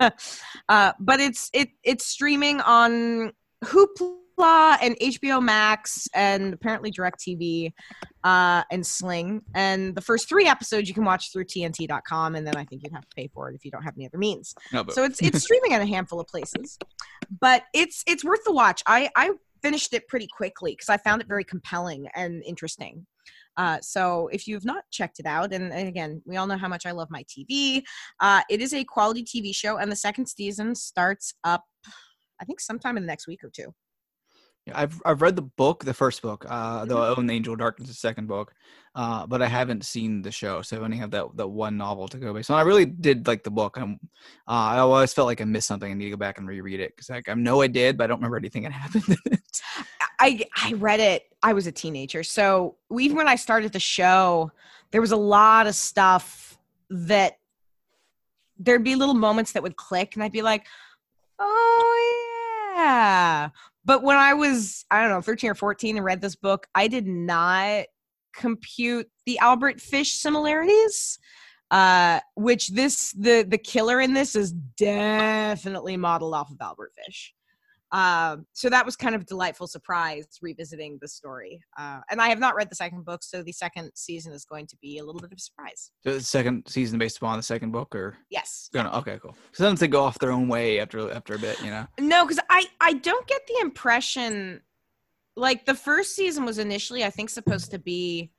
[0.00, 3.32] uh, but it's it it's streaming on
[3.64, 7.72] Hoopla and HBO Max and apparently DirecTV
[8.24, 9.42] uh, and Sling.
[9.54, 12.92] And the first three episodes you can watch through TNT.com, and then I think you'd
[12.92, 14.54] have to pay for it if you don't have any other means.
[14.72, 16.78] No, So it's it's streaming at a handful of places,
[17.40, 18.82] but it's it's worth the watch.
[18.86, 19.30] I I
[19.62, 23.06] finished it pretty quickly because I found it very compelling and interesting.
[23.56, 26.68] Uh, so if you've not checked it out, and, and again, we all know how
[26.68, 27.82] much I love my TV.
[28.20, 31.64] Uh, it is a quality TV show, and the second season starts up,
[32.40, 33.74] I think, sometime in the next week or two.
[34.72, 37.20] I've I've read the book, the first book, uh, the Mm-hmm.
[37.20, 38.52] Own Angel Darkness, the second book,
[38.94, 42.06] uh, but I haven't seen the show, so I only have that that one novel
[42.08, 42.58] to go based on.
[42.58, 43.76] I really did like the book.
[43.76, 43.98] I'm,
[44.46, 45.90] uh, I always felt like I missed something.
[45.90, 48.04] I need to go back and reread it because like I know I did, but
[48.04, 49.04] I don't remember anything that happened.
[49.08, 49.60] in it.
[50.20, 51.24] I I read it.
[51.42, 54.52] I was a teenager, so even when I started the show,
[54.92, 56.56] there was a lot of stuff
[56.88, 57.38] that
[58.58, 60.66] there'd be little moments that would click, and I'd be like,
[61.40, 63.48] "Oh yeah."
[63.84, 66.88] But when I was I don't know thirteen or fourteen and read this book, I
[66.88, 67.84] did not
[68.34, 71.18] compute the Albert Fish similarities.
[71.70, 77.32] Uh, which this the the killer in this is definitely modeled off of Albert Fish.
[77.92, 81.60] Um, so that was kind of a delightful surprise revisiting the story.
[81.78, 84.66] Uh, and I have not read the second book, so the second season is going
[84.68, 85.90] to be a little bit of a surprise.
[86.02, 88.70] So the second season based upon the second book, or Yes.
[88.72, 89.36] gonna okay, cool.
[89.52, 91.86] So then they go off their own way after after a bit, you know.
[92.00, 94.62] No, because I I don't get the impression
[95.36, 98.32] like the first season was initially I think supposed to be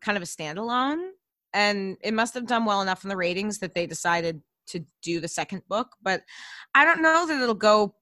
[0.00, 1.10] kind of a standalone,
[1.54, 5.20] and it must have done well enough in the ratings that they decided to do
[5.20, 5.88] the second book.
[6.02, 6.22] But
[6.74, 7.94] I don't know that it'll go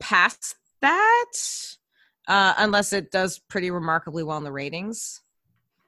[0.00, 1.32] past that
[2.28, 5.20] uh, unless it does pretty remarkably well in the ratings.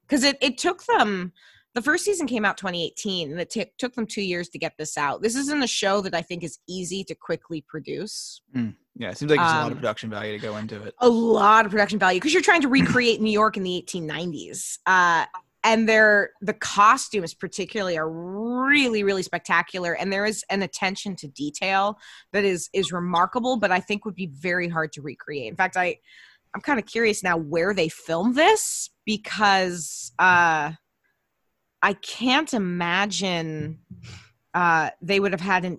[0.07, 1.33] Because it it took them.
[1.75, 4.73] The first season came out 2018, and it t- took them two years to get
[4.79, 5.21] this out.
[5.23, 8.41] This isn't a show that I think is easy to quickly produce.
[8.97, 10.95] Yeah, it seems like there's a lot of Um, production value to go into it.
[10.99, 14.79] a lot of production value because you're trying to recreate New York in the 1890s.
[14.87, 15.27] Uh,
[15.65, 21.29] and they're the costumes particularly are really really spectacular and there is an attention to
[21.29, 21.99] detail
[22.33, 25.77] that is is remarkable but i think would be very hard to recreate in fact
[25.77, 25.97] i
[26.55, 30.73] i'm kind of curious now where they filmed this because uh
[31.83, 33.79] i can't imagine
[34.55, 35.79] uh they would have had an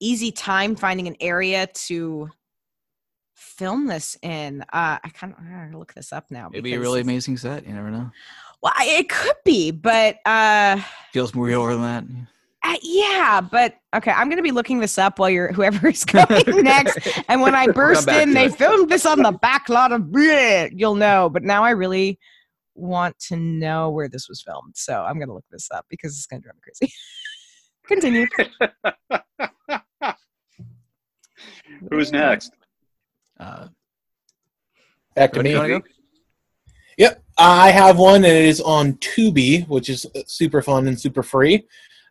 [0.00, 2.28] easy time finding an area to
[3.34, 7.00] film this in uh i kind of look this up now It'd be a really
[7.00, 7.66] amazing set.
[7.66, 8.10] You never know.
[8.62, 10.80] Well I- it could be but uh
[11.12, 12.04] Feels more real than that.
[12.64, 16.44] Uh, yeah, but okay, I'm gonna be looking this up while you're whoever is going
[16.62, 16.96] next.
[17.28, 18.54] And when I burst in, they it.
[18.54, 21.28] filmed this on the back lot of bleh, you'll know.
[21.28, 22.18] But now I really
[22.74, 26.26] want to know where this was filmed, so I'm gonna look this up because it's
[26.26, 26.94] gonna drive me crazy.
[27.86, 28.26] Continue.
[31.90, 32.52] Who's next?
[33.40, 33.68] Uh,
[35.16, 35.50] Back to me.
[35.50, 35.82] you wanna go?
[36.96, 41.00] Yep, I have one, and it is on Tubi, which is uh, super fun and
[41.00, 41.66] super free,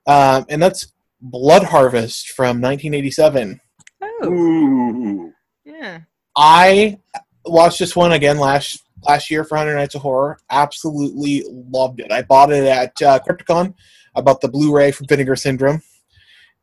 [0.08, 3.60] um, and that's Blood Harvest from 1987.
[4.02, 5.34] Oh, Ooh.
[5.64, 6.00] yeah.
[6.36, 7.00] I
[7.46, 10.40] watched this one again last last year for Hundred Nights of Horror.
[10.50, 12.12] Absolutely loved it.
[12.12, 13.74] I bought it at uh, Crypticon.
[14.16, 15.82] I bought the Blu-ray from Vinegar Syndrome,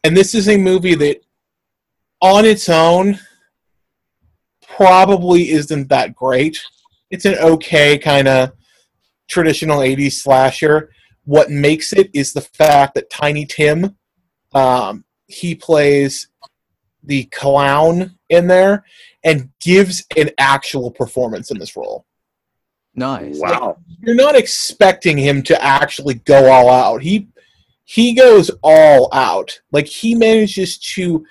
[0.04, 1.20] and this is a movie that,
[2.20, 3.18] on its own,
[4.66, 6.60] probably isn't that great.
[7.10, 8.52] It's an okay kind of
[9.28, 10.90] traditional '80s slasher.
[11.24, 13.96] What makes it is the fact that Tiny Tim,
[14.54, 16.28] um, he plays
[17.02, 18.84] the clown in there
[19.24, 22.06] and gives an actual performance in this role.
[22.94, 23.38] nice.
[23.38, 23.78] Wow.
[24.00, 27.02] You're not expecting him to actually go all out.
[27.02, 27.28] He
[27.84, 29.60] he goes all out.
[29.72, 31.24] Like he manages to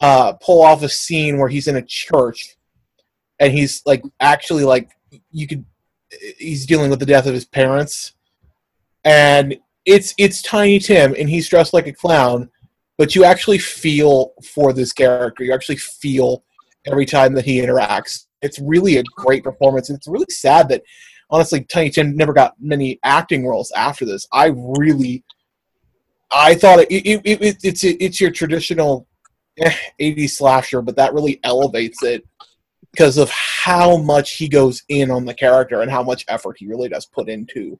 [0.00, 2.56] uh, pull off a scene where he's in a church
[3.38, 4.90] and he's like actually like
[5.30, 5.64] you could
[6.38, 8.14] he's dealing with the death of his parents
[9.04, 12.50] and it's it's Tiny Tim, and he's dressed like a clown,
[12.98, 15.44] but you actually feel for this character.
[15.44, 16.44] You actually feel
[16.86, 18.26] every time that he interacts.
[18.42, 20.82] It's really a great performance, and it's really sad that
[21.30, 24.26] honestly Tiny Tim never got many acting roles after this.
[24.32, 25.24] I really,
[26.30, 29.06] I thought it, it, it, it it's it's your traditional
[29.58, 32.24] eh, 80s slasher, but that really elevates it
[32.92, 36.66] because of how much he goes in on the character and how much effort he
[36.66, 37.78] really does put into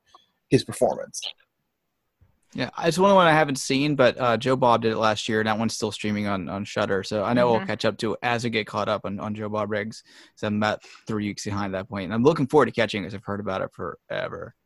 [0.49, 1.21] his performance.
[2.53, 5.29] Yeah, it's one of one I haven't seen, but uh, Joe Bob did it last
[5.29, 7.05] year, and that one's still streaming on on Shudder.
[7.05, 7.59] So I know Mhm.
[7.59, 10.03] we'll catch up to it as we get caught up on, on Joe Bob Briggs.
[10.35, 13.07] So I'm about three weeks behind that point, and I'm looking forward to catching it
[13.07, 14.57] because I've heard about it forever.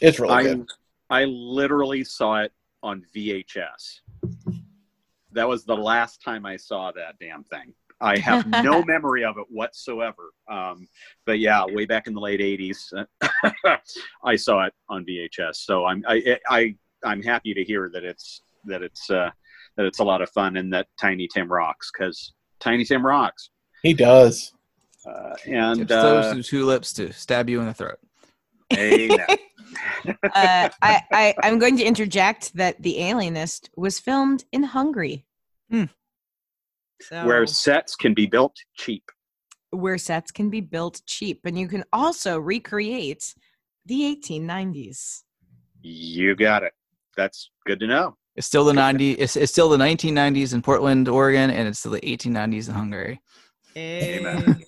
[0.00, 0.66] It's really I good.
[1.10, 4.00] I literally saw it on VHS.
[5.32, 7.74] That was the last time I saw that damn thing.
[8.04, 10.30] I have no memory of it whatsoever.
[10.50, 10.86] Um,
[11.26, 13.06] but yeah, way back in the late '80s,
[14.24, 15.56] I saw it on VHS.
[15.56, 19.30] So I'm I, I I'm happy to hear that it's that it's uh,
[19.76, 23.50] that it's a lot of fun and that Tiny Tim rocks because Tiny Tim rocks.
[23.82, 24.52] He does.
[25.06, 27.98] Uh, and Tips those uh, to two lips to stab you in the throat.
[28.72, 29.26] amen.
[30.08, 35.26] uh, I, I, I'm going to interject that The Alienist was filmed in Hungary.
[35.70, 35.84] Hmm.
[37.08, 39.10] So, where sets can be built cheap.
[39.70, 43.34] where sets can be built cheap, and you can also recreate
[43.86, 45.22] the 1890s.
[45.82, 46.72] You got it.
[47.16, 48.16] That's good to know.
[48.36, 49.12] It's still the 90.
[49.12, 53.20] It's, it's still the 1990s in Portland, Oregon, and it's still the 1890s in Hungary.
[53.76, 54.64] Amen.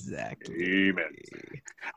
[0.00, 0.88] Exactly.
[0.88, 1.12] Amen.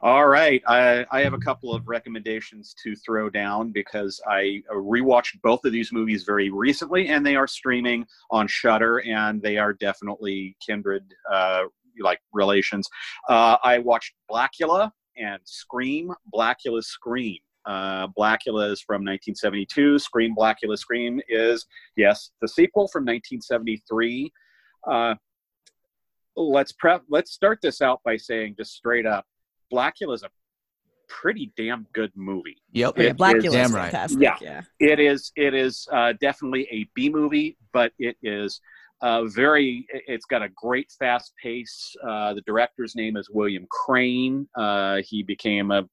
[0.01, 0.61] All right.
[0.67, 5.71] I, I have a couple of recommendations to throw down because I rewatched both of
[5.71, 11.03] these movies very recently and they are streaming on Shudder and they are definitely kindred
[11.31, 11.63] uh,
[11.99, 12.87] like relations.
[13.29, 17.39] Uh, I watched Blacula and Scream, Blacula Scream.
[17.65, 19.97] Uh, Blacula is from 1972.
[19.99, 24.33] Scream, Blacula Scream is, yes, the sequel from 1973.
[24.85, 25.15] Uh,
[26.35, 29.25] let's prep let's start this out by saying just straight up
[29.71, 30.29] blacula is a
[31.09, 32.97] pretty damn good movie Yep.
[32.97, 33.91] Yeah, It Blacula's is- Damn right.
[33.91, 34.19] fantastic.
[34.21, 34.37] Yeah.
[34.41, 34.61] yeah.
[34.79, 38.59] it is it is uh, definitely a b movie but it is
[39.01, 44.47] uh, very it's got a great fast pace uh, the director's name is william crain
[44.57, 45.83] uh, he became a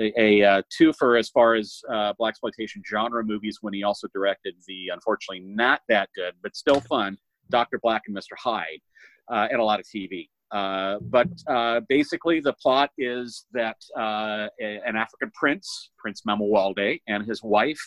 [0.00, 4.08] a, a uh, twofer as far as uh, black exploitation genre movies when he also
[4.12, 7.16] directed the unfortunately not that good but still fun
[7.50, 8.80] dr black and mr hyde
[9.28, 14.46] uh, and a lot of tv uh, but uh, basically, the plot is that uh,
[14.60, 17.80] a- an African prince, Prince Mamuwalde, and his wife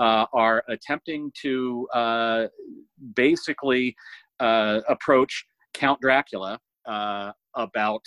[0.00, 2.46] uh, are attempting to uh,
[3.14, 3.94] basically
[4.40, 6.58] uh, approach Count Dracula
[7.54, 8.02] about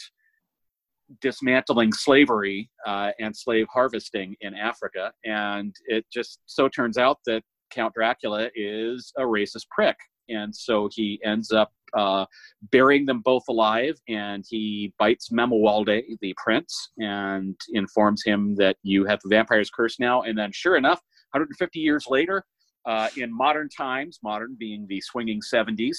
[1.22, 5.12] dismantling slavery and slave harvesting in Africa.
[5.24, 9.96] And it just so turns out that Count Dracula is a racist prick.
[10.30, 12.26] And so he ends up uh,
[12.72, 19.06] burying them both alive, and he bites Mamuwalde, the prince, and informs him that you
[19.06, 20.22] have the vampire's curse now.
[20.22, 22.46] And then, sure enough, 150 years later,
[22.86, 25.98] uh, in modern times, modern being the swinging 70s,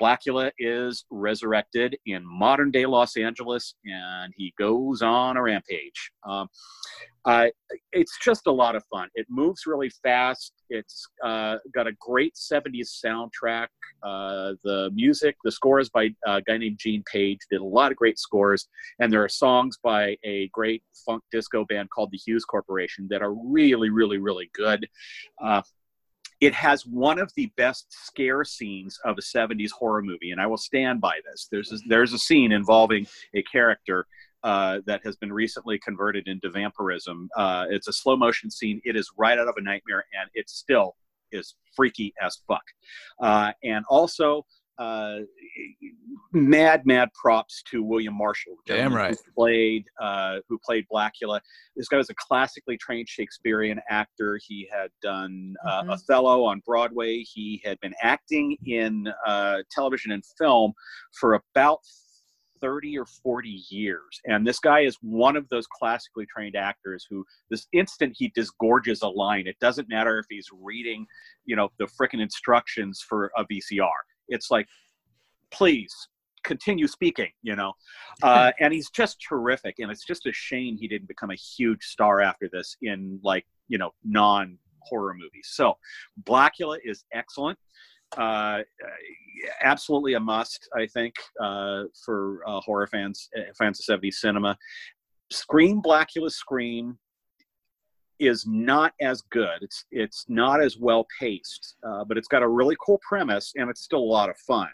[0.00, 6.10] Blacula is resurrected in modern day Los Angeles, and he goes on a rampage.
[6.28, 6.48] Um,
[7.24, 7.46] uh,
[7.92, 9.08] it's just a lot of fun.
[9.14, 10.52] It moves really fast.
[10.70, 13.66] It's uh, got a great 70s soundtrack.
[14.02, 17.90] Uh, the music, the score is by a guy named Gene Page, did a lot
[17.90, 18.68] of great scores.
[19.00, 23.22] And there are songs by a great funk disco band called the Hues Corporation that
[23.22, 24.88] are really, really, really good.
[26.40, 30.46] It has one of the best scare scenes of a 70s horror movie, and I
[30.46, 31.48] will stand by this.
[31.50, 34.06] There's a, there's a scene involving a character
[34.42, 37.28] uh, that has been recently converted into vampirism.
[37.36, 38.80] Uh, it's a slow motion scene.
[38.84, 40.94] It is right out of a nightmare, and it still
[41.32, 42.62] is freaky as fuck.
[43.20, 44.44] Uh, and also,
[44.78, 45.18] uh,
[46.32, 49.10] mad, mad props to William Marshall, Damn right.
[49.10, 51.40] Who played uh, who played Blacula.
[51.76, 54.38] This guy was a classically trained Shakespearean actor.
[54.46, 55.92] He had done uh, Mhm.
[55.92, 57.22] Othello on Broadway.
[57.22, 60.72] He had been acting in uh, television and film
[61.18, 61.80] for about
[62.60, 64.20] 30 or 40 years.
[64.24, 69.02] And this guy is one of those classically trained actors who, this instant he disgorges
[69.02, 71.06] a line, it doesn't matter if he's reading,
[71.44, 73.90] you know, the frickin' instructions for a VCR.
[74.28, 74.66] It's like,
[75.50, 75.92] please
[76.44, 77.72] continue speaking, you know.
[78.22, 79.74] Uh, and he's just terrific.
[79.78, 83.44] And it's just a shame he didn't become a huge star after this in, like,
[83.68, 85.50] you know, non horror movies.
[85.52, 85.74] So,
[86.24, 87.58] Blacula is excellent.
[88.16, 88.60] Uh,
[89.62, 94.56] absolutely a must, I think, uh, for uh, horror fans, uh, fans of 70s cinema.
[95.30, 96.98] Scream, Blacula, Scream
[98.18, 99.58] is not as good.
[99.62, 103.70] It's it's not as well paced, uh, but it's got a really cool premise and
[103.70, 104.68] it's still a lot of fun.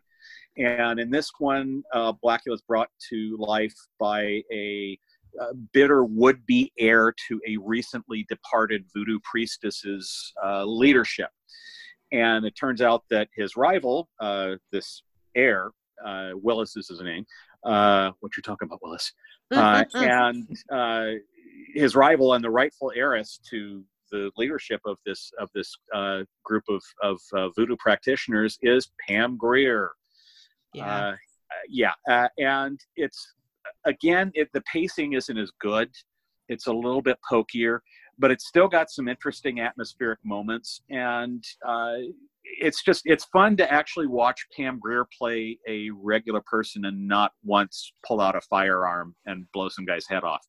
[0.56, 4.98] And in this one, uh, Blacula is brought to life by a
[5.40, 11.30] uh, bitter would-be heir to a recently departed voodoo priestess's uh, leadership.
[12.12, 15.02] And it turns out that his rival, uh, this
[15.34, 15.70] heir,
[16.04, 17.24] uh, Willis is his name.
[17.64, 19.12] Uh, what you're talking about, Willis?
[19.50, 21.12] Uh, and uh,
[21.74, 26.64] his rival and the rightful heiress to the leadership of this of this uh, group
[26.68, 29.90] of of uh, voodoo practitioners is Pam Grier.
[30.74, 31.08] Yeah.
[31.08, 31.16] Uh,
[31.68, 33.34] yeah, uh, and it's
[33.84, 35.90] again, it, the pacing isn't as good.
[36.48, 37.80] It's a little bit pokier,
[38.18, 41.96] but it's still got some interesting atmospheric moments, and uh,
[42.44, 47.32] it's just it's fun to actually watch Pam Grier play a regular person and not
[47.44, 50.44] once pull out a firearm and blow some guy's head off.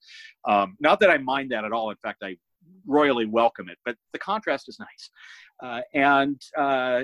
[0.48, 1.90] Um, not that I mind that at all.
[1.90, 2.38] In fact, I
[2.86, 3.78] royally welcome it.
[3.86, 5.10] But the contrast is nice,
[5.64, 7.04] uh, and uh,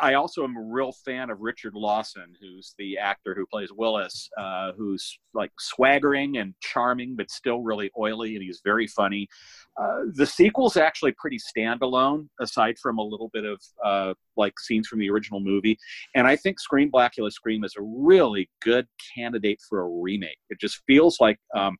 [0.00, 4.30] I also am a real fan of Richard Lawson, who's the actor who plays Willis,
[4.38, 9.28] uh, who's like swaggering and charming, but still really oily, and he's very funny.
[9.76, 14.86] Uh, the sequel's actually pretty standalone, aside from a little bit of uh, like scenes
[14.86, 15.78] from the original movie.
[16.14, 20.38] And I think Scream Blacula Scream is a really good candidate for a remake.
[20.50, 21.76] It just feels like um,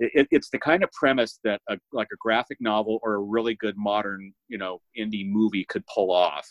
[0.00, 3.54] it, it's the kind of premise that a, like a graphic novel or a really
[3.54, 6.46] good modern you know indie movie could pull off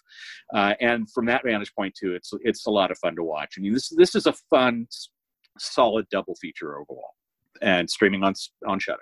[0.54, 3.56] uh, and from that vantage point too it's it's a lot of fun to watch
[3.58, 4.88] i mean this this is a fun
[5.58, 7.12] solid double feature overall
[7.62, 8.34] and streaming on
[8.68, 9.00] on shudder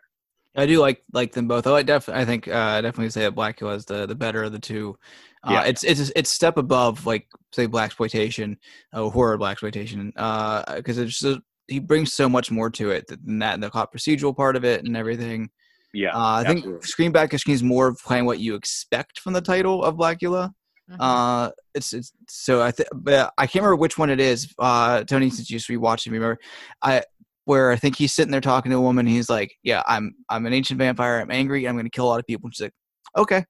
[0.55, 1.65] I do like like them both.
[1.65, 4.43] Oh, I def I think uh, I definitely say that Blacula is the the better
[4.43, 4.97] of the two.
[5.43, 5.63] Uh, Yeah.
[5.63, 8.57] It's it's it's step above like say black exploitation,
[8.93, 11.39] uh, horror black exploitation, because it's just
[11.73, 14.83] he brings so much more to it than that the cop procedural part of it
[14.85, 15.49] and everything.
[15.93, 16.87] yeah Uh, I think absolutely.
[16.87, 20.51] Scream Back Screen is more of playing what you expect from the title of Blacula.
[20.91, 20.97] Mhm.
[20.99, 24.53] Uh, it's it's so I think, but I can't remember which one it is.
[24.59, 26.37] Uh, Tony, since you just rewatched it, remember,
[26.81, 27.03] I
[27.45, 29.05] where I think he's sitting there talking to a woman.
[29.07, 31.19] He's like, "Yeah, I'm I'm an ancient vampire.
[31.21, 31.65] I'm angry.
[31.67, 32.73] I'm going to kill a lot of people." And she's like,
[33.17, 33.45] "Okay."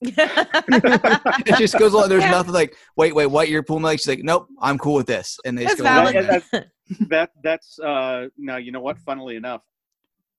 [0.02, 2.08] it just goes along.
[2.08, 2.30] There's Yeah.
[2.32, 3.98] nothing like, "Wait, wait, what?" You're pulling my leg.
[4.00, 6.28] She's like, "Nope, I'm cool with this." And they just That's go along valid.
[6.28, 6.68] with That- it.
[7.08, 8.98] that that's uh now you know what?
[8.98, 9.62] Funnily enough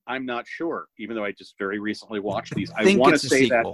[0.08, 2.72] i'm not sure even though i just very recently watched these.
[2.72, 3.66] I think want to say that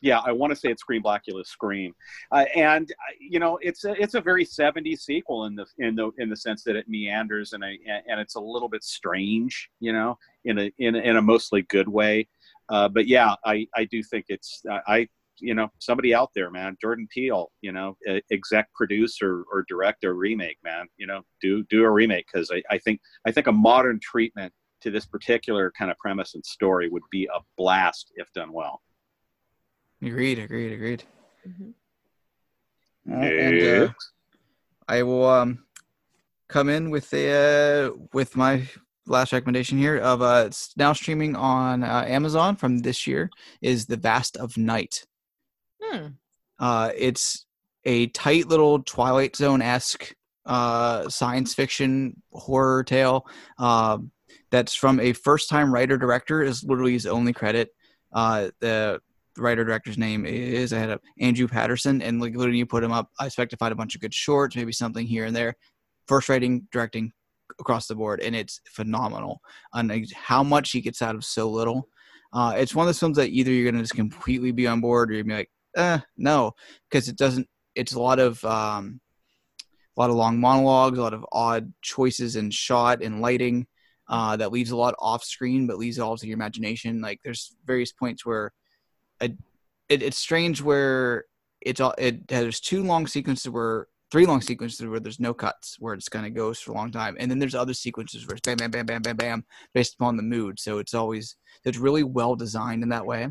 [0.00, 1.94] yeah i want to say it's scream blacula scream.
[2.30, 5.94] Uh, and uh, you know it's a it's a very 70s sequel in the in
[5.94, 9.70] the in the sense that it meanders and a, and it's a little bit strange
[9.80, 12.26] you know in a in a, in a mostly good way.
[12.70, 15.06] Uh, but yeah i i do think it's i
[15.38, 17.96] you know somebody out there man jordan peele you know
[18.30, 22.50] exec produce or, or direct a remake man you know do do a remake because
[22.52, 26.44] I, I think i think a modern treatment to this particular kind of premise and
[26.44, 28.80] story would be a blast if done well
[30.02, 30.38] Agreed.
[30.38, 30.72] Agreed.
[30.72, 31.04] Agreed.
[31.46, 31.74] Mhm.
[33.10, 33.92] Uh, and, uh,
[34.88, 35.64] I will um
[36.48, 38.66] come in with a uh, with my
[39.06, 43.30] last recommendation here of uh it's now streaming on uh, Amazon from this year
[43.60, 45.04] is The Vast of Night.
[45.94, 46.06] Hmm.
[46.58, 47.46] Uh it's
[47.84, 50.14] a tight little Twilight Zone esque
[50.46, 53.26] uh science fiction horror tale
[53.58, 54.10] um
[54.50, 57.70] that's from a first time writer director is literally his only credit.
[58.12, 59.00] Uh the
[59.36, 63.10] writer director's name is I had Andrew Patterson and like literally you put him up
[63.18, 65.54] I expect to find a bunch of good shorts maybe something here and there
[66.06, 67.12] first writing directing
[67.58, 69.40] across the board and it's phenomenal
[69.72, 71.88] on how much he gets out of so little
[72.32, 75.10] uh, it's one of those films that either you're gonna just completely be on board
[75.10, 76.52] or you're gonna be like eh no
[76.88, 79.00] because it doesn't it's a lot of um,
[79.96, 83.66] a lot of long monologues a lot of odd choices in shot and lighting
[84.08, 87.00] uh, that leaves a lot off screen but leaves it all to your imagination.
[87.00, 88.52] Like there's various points where
[89.20, 89.32] it,
[89.88, 91.24] it's strange where
[91.60, 95.76] it's all it has two long sequences where three long sequences where there's no cuts
[95.78, 98.36] where it's kind of goes for a long time and then there's other sequences where
[98.36, 100.58] it's bam bam bam bam bam bam based upon the mood.
[100.58, 103.28] So it's always it's really well designed in that way.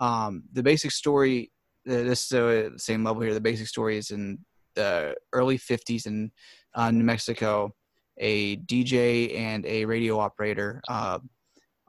[0.00, 1.50] Um, the basic story
[1.88, 4.38] this is uh, the same level here the basic story is in
[4.74, 6.30] the early 50s in
[6.74, 7.72] uh, new mexico
[8.18, 11.18] a dj and a radio operator uh,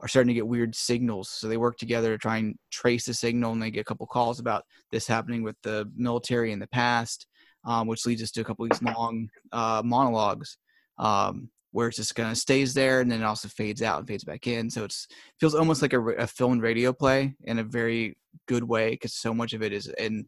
[0.00, 1.28] are starting to get weird signals.
[1.28, 4.06] So they work together to try and trace the signal, and they get a couple
[4.06, 7.26] calls about this happening with the military in the past,
[7.64, 10.56] um, which leads us to a couple of these long uh, monologues
[10.98, 14.08] um, where it just kind of stays there and then it also fades out and
[14.08, 14.68] fades back in.
[14.70, 15.06] So it's
[15.38, 18.16] feels almost like a, a film and radio play in a very
[18.48, 20.26] good way because so much of it is in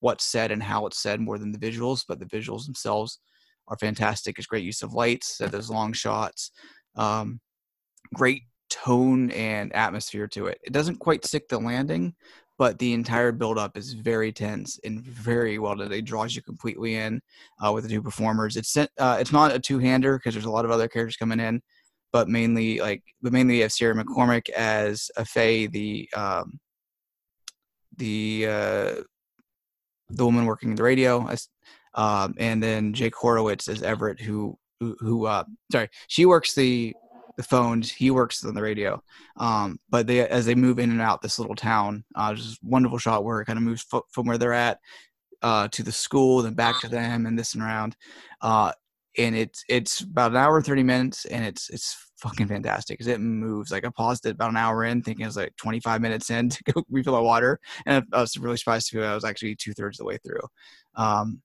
[0.00, 3.20] what's said and how it's said more than the visuals, but the visuals themselves
[3.68, 4.38] are fantastic.
[4.38, 6.50] It's great use of lights, those long shots.
[6.96, 7.40] Um,
[8.14, 10.58] great tone and atmosphere to it.
[10.62, 12.14] It doesn't quite stick the landing,
[12.62, 15.90] but the entire build up is very tense and very well done.
[15.90, 17.20] It draws you completely in
[17.58, 18.56] uh, with the two performers.
[18.56, 18.86] It's uh,
[19.18, 21.60] it's not a two hander because there's a lot of other characters coming in,
[22.12, 26.60] but mainly like but mainly you have Sierra McCormick as a Faye, the um,
[27.96, 28.94] the uh,
[30.10, 31.28] the woman working the radio,
[31.94, 35.42] um, and then Jake Horowitz as Everett, who who, who uh,
[35.72, 36.94] sorry, she works the
[37.36, 37.90] the phones.
[37.90, 39.02] He works on the radio.
[39.36, 42.98] Um, but they as they move in and out this little town, uh, just wonderful
[42.98, 44.78] shot where it kind of moves from where they're at
[45.42, 47.96] uh, to the school, then back to them, and this and around.
[48.40, 48.72] Uh,
[49.18, 53.08] and it's it's about an hour and thirty minutes, and it's it's fucking fantastic because
[53.08, 53.70] it moves.
[53.70, 56.30] Like I paused it about an hour in, thinking it was like twenty five minutes
[56.30, 59.24] in to go refill my water, and I was really surprised to feel I was
[59.24, 60.42] actually two thirds of the way through.
[60.94, 61.42] Um,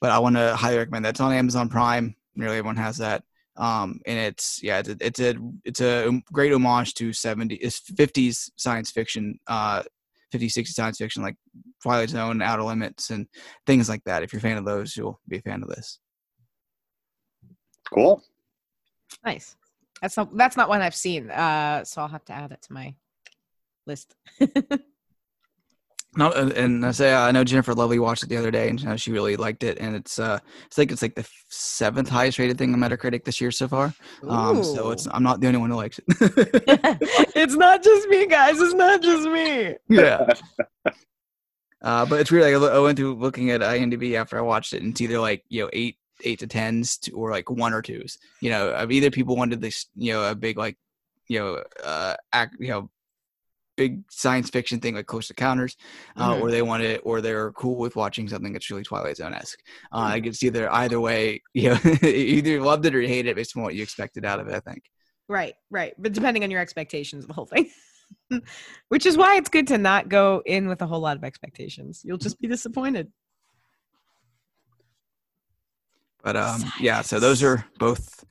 [0.00, 1.10] but I want to highly recommend that.
[1.10, 2.14] It's on Amazon Prime.
[2.36, 3.24] Nearly everyone has that.
[3.58, 5.34] Um, and it's yeah, it's a, it's a
[5.64, 9.82] it's a great homage to 70s, 50s science fiction, uh,
[10.32, 11.34] 50s, 60s science fiction like
[11.82, 13.26] Twilight Zone, Outer Limits, and
[13.66, 14.22] things like that.
[14.22, 15.98] If you're a fan of those, you'll be a fan of this.
[17.92, 18.22] Cool.
[19.24, 19.56] Nice.
[20.00, 21.30] That's not that's not one I've seen.
[21.30, 22.94] Uh, so I'll have to add it to my
[23.86, 24.14] list.
[26.18, 29.12] No, and I say I know Jennifer Lovely watched it the other day, and she
[29.12, 29.78] really liked it.
[29.78, 33.40] And it's uh, it's like it's like the seventh highest rated thing on Metacritic this
[33.40, 33.94] year so far.
[34.28, 36.04] Um, so it's I'm not the only one who likes it.
[37.36, 38.60] it's not just me, guys.
[38.60, 39.76] It's not just me.
[39.88, 40.26] yeah.
[41.80, 42.60] Uh, but it's weird.
[42.60, 45.44] Like I went through looking at IMDb after I watched it, and it's either like
[45.48, 48.18] you know eight eight to tens to, or like one or twos.
[48.40, 50.76] You know, either people wanted this, you know, a big like,
[51.28, 52.90] you know, uh, act, you know,
[53.78, 55.76] big science fiction thing like Close Encounters,
[56.16, 56.40] uh, Mhm.
[56.42, 59.60] or they want it, or they're cool with watching something that's really Twilight Zone esque.
[59.92, 61.40] Uh, I could see either either way.
[61.54, 64.26] You know, either you loved it or you hated it based on what you expected
[64.26, 64.54] out of it.
[64.54, 64.82] I think.
[65.28, 65.94] Right, right.
[65.96, 67.70] But depending on your expectations of the whole thing.
[68.88, 72.02] Which is why it's good to not go in with a whole lot of expectations.
[72.04, 73.12] You'll just be disappointed.
[76.22, 78.24] But um, yeah, so those are both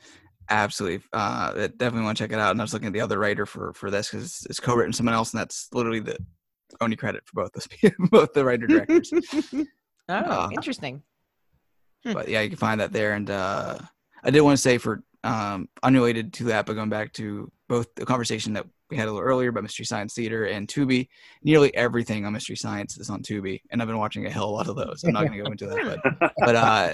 [0.49, 2.51] absolutely uh, definitely want to check it out.
[2.51, 5.15] And I was looking at the other writer for for this because it's co-written someone
[5.15, 6.17] else, and that's literally the
[6.81, 7.67] only credit for both those
[8.11, 9.11] both the writer directors.
[9.53, 9.65] oh,
[10.09, 11.01] Uh, interesting.
[12.05, 12.13] Hmm.
[12.13, 13.13] but yeah, you can find that there.
[13.13, 13.77] And uh,
[14.23, 17.93] I did want to say for um, unrelated to that, but going back to both
[17.95, 21.07] the conversation that we had a little earlier about Mystery Science Theater and Tubi,
[21.43, 24.51] nearly everything on Mystery Science is on Tubi, and I've been watching a hell of
[24.51, 25.03] a lot of those.
[25.03, 26.93] I'm not going to go into that, but but uh,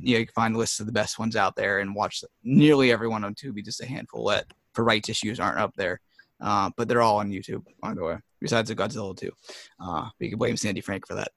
[0.00, 2.92] you, know, you can find lists of the best ones out there and watch nearly
[2.92, 3.64] everyone on Tubi.
[3.64, 6.00] Just a handful that for rights issues aren't up there,
[6.40, 7.64] uh, but they're all on YouTube.
[7.80, 9.32] By the way, besides the Godzilla too,
[9.80, 11.32] uh, but you can blame Sandy Frank for that.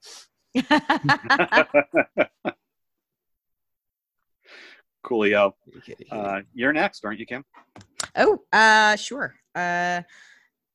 [5.04, 5.52] Coolio.
[6.10, 7.44] Uh, you're next, aren't you, Kim?
[8.16, 9.34] Oh, uh, sure.
[9.54, 10.02] Uh,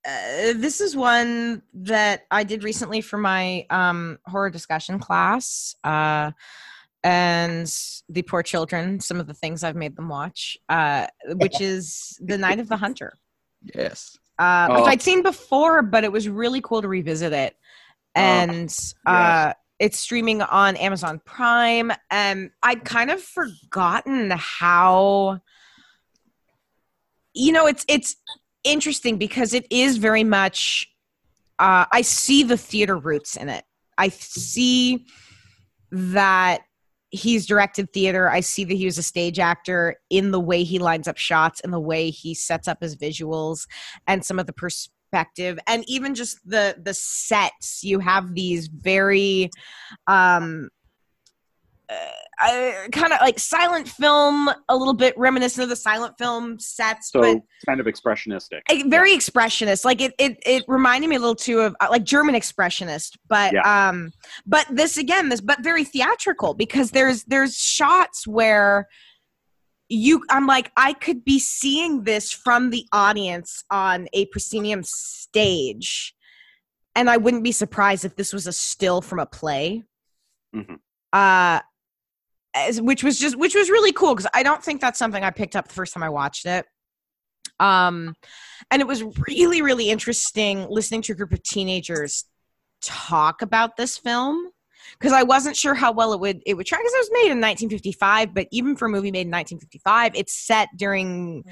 [0.06, 5.76] uh, this is one that I did recently for my um, horror discussion class.
[5.84, 6.32] Uh,
[7.04, 7.72] and
[8.10, 12.38] the poor children, some of the things I've made them watch, uh, which is The
[12.38, 13.14] Night of the Hunter,
[13.76, 14.18] Yes.
[14.38, 14.86] uh, which Oh.
[14.86, 17.56] I'd seen before, but it was really cool to revisit it.
[18.14, 18.76] And
[19.06, 21.92] uh, it's streaming on Amazon Prime.
[22.12, 25.42] And I'd kind of forgotten how
[27.34, 28.16] you know it's it's
[28.64, 30.88] interesting because it is very much
[31.60, 33.64] uh, i see the theater roots in it.
[34.02, 35.06] I see
[35.92, 36.62] that
[37.12, 38.30] he's directed theater.
[38.30, 41.60] I see that he was a stage actor in the way he lines up shots
[41.62, 43.68] and the way he sets up his visuals
[44.08, 47.84] and some of the perspective and even just the the sets.
[47.84, 49.52] You have these very
[50.08, 50.70] um
[52.44, 57.12] uh, kind of like silent film, a little bit reminiscent of the silent film sets,
[57.12, 57.38] So but
[57.68, 58.62] kind of expressionistic.
[58.88, 59.86] very expressionist.
[59.86, 63.54] Like it, it, it reminded me a little too of uh, like German expressionist, but
[63.66, 64.12] um,
[64.46, 68.88] but this again, this but very theatrical because there's there's shots where
[69.94, 76.16] you, I'm like, I could be seeing this from the audience on a proscenium stage,
[76.96, 79.84] and I wouldn't be surprised if this was a still from a play.
[80.56, 80.80] Mhm.
[81.12, 81.60] Uh,
[82.54, 85.32] as, which was just which was really cool because I don't think that's something I
[85.32, 86.66] picked up the first time I watched it.
[87.60, 88.16] Um,
[88.70, 92.26] and it was really really interesting listening to a group of teenagers
[92.82, 94.52] talk about this film
[95.00, 97.32] because I wasn't sure how well it would it would track because it was made
[97.32, 101.44] in 1955, but even for a movie made in 1955, it's set during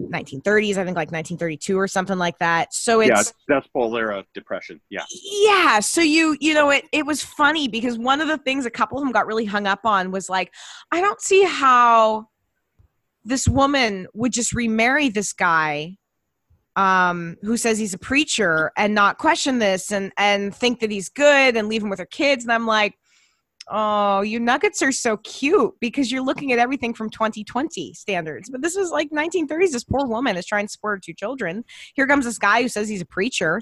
[0.00, 2.72] 1930s, I think like 1932 or something like that.
[2.72, 4.80] So it's yeah, Dust Bowl era depression.
[4.90, 5.04] Yeah.
[5.10, 8.70] yeah so you you know it it was funny because one of the things a
[8.70, 10.52] couple of them got really hung up on was like
[10.92, 12.28] i don't see how
[13.24, 15.96] this woman would just remarry this guy
[16.76, 21.08] um, who says he's a preacher and not question this and and think that he's
[21.08, 22.44] good and leave him with her kids.
[22.44, 22.94] And I'm like,
[23.70, 28.50] oh, you nuggets are so cute because you're looking at everything from 2020 standards.
[28.50, 29.72] But this was like 1930s.
[29.72, 31.64] This poor woman is trying to support her two children.
[31.94, 33.60] Here comes this guy who says he's a preacher.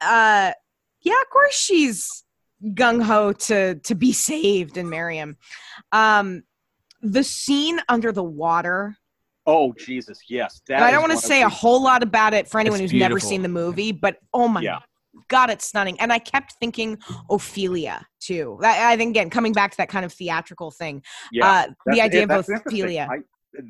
[0.00, 0.52] Uh,
[1.00, 2.24] yeah, of course she's
[2.74, 5.36] gung ho to to be saved and marry him.
[5.92, 6.42] Um,
[7.02, 8.96] the scene under the water.
[9.46, 10.60] Oh Jesus, yes.
[10.70, 13.42] I don't want to say a whole lot about it for anyone who's never seen
[13.42, 14.78] the movie, but oh my Yeah.
[15.28, 15.98] God, it's stunning.
[16.00, 16.98] And I kept thinking
[17.30, 18.58] Ophelia too.
[18.62, 21.02] I, I think again coming back to that kind of theatrical thing.
[21.32, 22.48] Yeah, uh, the idea it- of.
[22.48, 23.08] Ophelia.
[23.10, 23.18] I,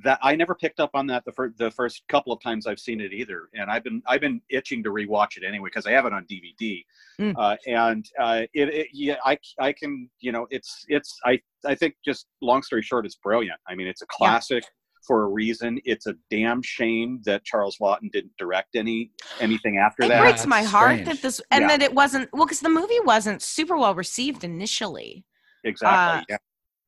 [0.05, 2.80] that I never picked up on that the first the first couple of times I've
[2.80, 5.92] seen it either, and I've been I've been itching to rewatch it anyway because I
[5.92, 6.82] have it on DVD,
[7.20, 7.34] Mm.
[7.38, 11.74] uh, and uh, it, it yeah I I can you know it's it's I I
[11.74, 13.59] think just long story short it's brilliant.
[13.68, 14.64] I mean it's a classic
[15.09, 15.81] for a reason.
[15.85, 20.19] It's a damn shame that Charles Laughton didn't direct any anything after it that.
[20.19, 21.09] It breaks my heart strange.
[21.09, 21.69] that this and Yeah.
[21.69, 25.25] that it wasn't well because the movie wasn't super well received initially.
[25.65, 26.21] exactly.
[26.21, 26.37] uh, yeah.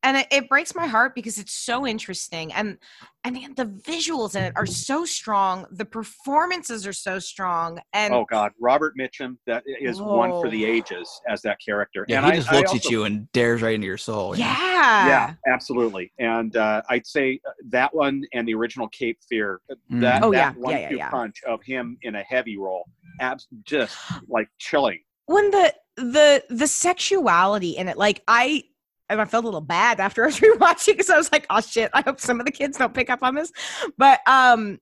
[0.02, 2.78] And it, it breaks my heart because it's so interesting and
[3.24, 8.14] and the, the visuals in it are so strong the performances are so strong and
[8.14, 12.06] Oh God, Robert Mitchum, that is one for the ages as that character.
[12.08, 13.98] Yeah, and he I- just I looks at also- you and dares right into your
[13.98, 14.34] soul.
[14.36, 14.50] you know?
[14.50, 17.38] yeah yeah absolutely and uh, i'd say
[17.68, 19.60] that one and the original cape fear
[19.92, 20.00] Mm.
[20.00, 20.60] that, Oh, that yeah.
[20.62, 21.10] one Yeah, yeah, two yeah.
[21.10, 22.84] punch of him in a heavy role
[23.20, 23.94] abs- just
[24.28, 28.62] like chilling when the the the sexuality in it like i
[29.10, 31.60] and I felt a little bad after I was rewatching because I was like, "Oh
[31.60, 31.90] shit!
[31.92, 33.52] I hope some of the kids don't pick up on this."
[33.98, 34.78] But um,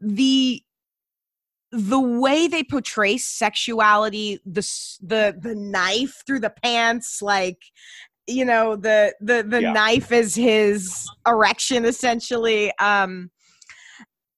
[0.00, 0.62] the
[1.72, 4.66] the way they portray sexuality, the
[5.02, 7.58] the the knife through the pants, like
[8.26, 9.72] you know, the the the Yeah.
[9.72, 13.30] knife is his erection essentially, um,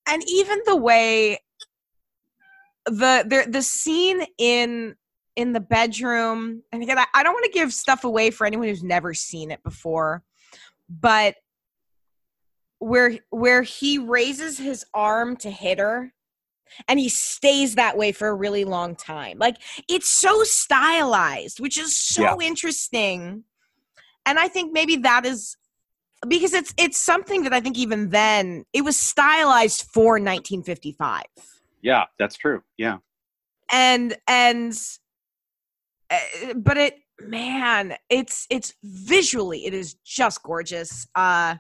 [0.09, 1.39] and even the way
[2.87, 4.97] the the the scene in
[5.37, 8.69] in the bedroom and again I, I don't want to give stuff away for anyone
[8.69, 10.23] who's never seen it before
[10.89, 11.35] but
[12.79, 16.13] where where he raises his arm to hit her
[16.89, 19.39] and he stays that way for a really long time.
[19.39, 19.57] Like
[19.89, 23.45] it's so stylized which is so interesting
[24.27, 25.57] and i think maybe that is
[26.29, 31.23] because it's it's something that i think even then it was stylized for 1955
[31.83, 32.99] yeah that's true yeah.
[33.73, 34.79] And and
[36.57, 41.07] but it man it's it's visually it is just gorgeous.
[41.15, 41.57] Uh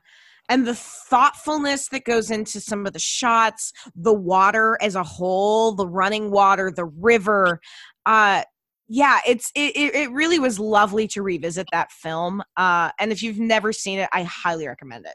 [0.50, 5.72] and the thoughtfulness that goes into some of the shots the water as a whole
[5.74, 7.60] the running water the river
[8.04, 8.42] uh
[8.88, 12.42] yeah it's it, it it really was lovely to revisit that film.
[12.56, 15.14] Uh and if you've never seen it i highly recommend it.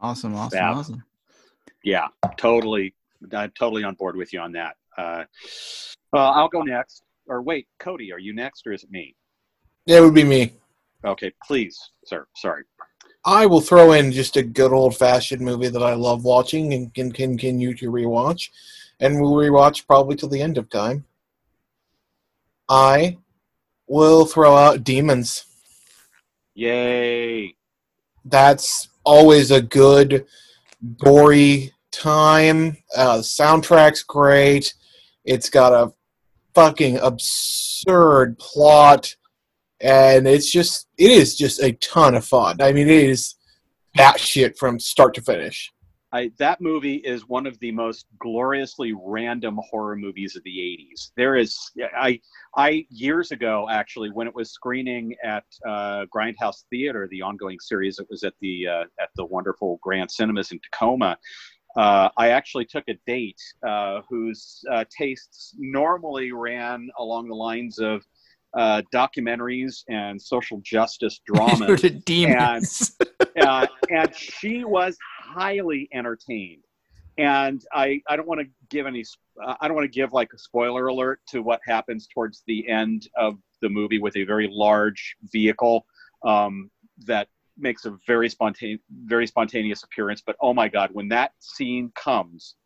[0.00, 0.72] Awesome, awesome, Yeah.
[0.72, 1.04] awesome.
[1.84, 2.94] yeah totally
[3.32, 4.74] i'm totally on board with you on that.
[4.98, 5.24] Uh,
[6.12, 9.14] well i'll go next or wait cody are you next or is it me
[9.86, 10.54] It would be me.
[11.04, 12.62] okay please sir sorry
[13.24, 16.94] I will throw in just a good old fashioned movie that I love watching and
[16.94, 18.50] can continue to rewatch,
[19.00, 21.04] and will rewatch probably till the end of time.
[22.68, 23.18] I
[23.88, 25.44] will throw out Demons.
[26.54, 27.56] yay
[28.24, 30.24] That's always a good,
[30.96, 32.76] gory time.
[32.96, 34.72] Uh, soundtrack's great.
[35.24, 35.92] It's got a
[36.56, 39.14] fucking absurd plot,
[39.80, 42.56] and it's just it is just a ton of fun.
[42.62, 43.34] I mean, it is
[43.94, 45.70] that shit from start to finish.
[46.12, 50.56] I, that movie is one of the most gloriously random horror movies of the
[50.94, 51.10] 80s.
[51.14, 51.58] There is,
[51.94, 52.20] I,
[52.56, 57.98] I years ago actually, when it was screening at uh, Grindhouse Theater, the ongoing series,
[57.98, 61.18] it was at the uh, at the wonderful Grand Cinemas in Tacoma.
[61.76, 67.78] Uh, I actually took a date uh, whose uh, tastes normally ran along the lines
[67.78, 68.02] of
[68.56, 71.82] uh, documentaries and social justice dramas.
[72.04, 72.96] Demons.
[73.40, 76.62] uh, and she was highly entertained.
[77.18, 79.04] And I, I don't want to give any,
[79.42, 82.68] uh, I don't want to give like a spoiler alert to what happens towards the
[82.68, 85.86] end of the movie with a very large vehicle
[86.24, 86.70] um,
[87.06, 87.28] that
[87.58, 90.22] makes a very spontaneous, very spontaneous appearance.
[90.24, 92.56] But oh my God, when that scene comes,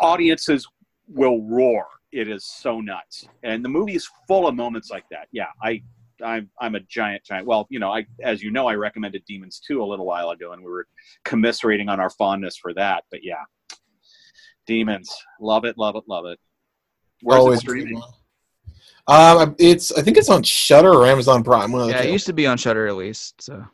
[0.00, 0.66] audiences
[1.08, 1.86] will roar.
[2.12, 5.28] It is so nuts, and the movie is full of moments like that.
[5.32, 5.82] Yeah, I
[6.22, 7.46] I'm I'm a giant giant.
[7.46, 10.52] Well, you know, I as you know, I recommended Demons 2 a little while ago,
[10.52, 10.86] and we were
[11.24, 13.04] commiserating on our fondness for that.
[13.10, 13.42] But yeah,
[14.66, 16.38] Demons, love it, love it, love it.
[17.22, 18.02] Where's Always it streaming?
[19.08, 21.72] Um, it's I think it's on Shudder or Amazon Prime.
[21.72, 23.42] One of the yeah, it used to be on Shudder at least.
[23.42, 23.64] So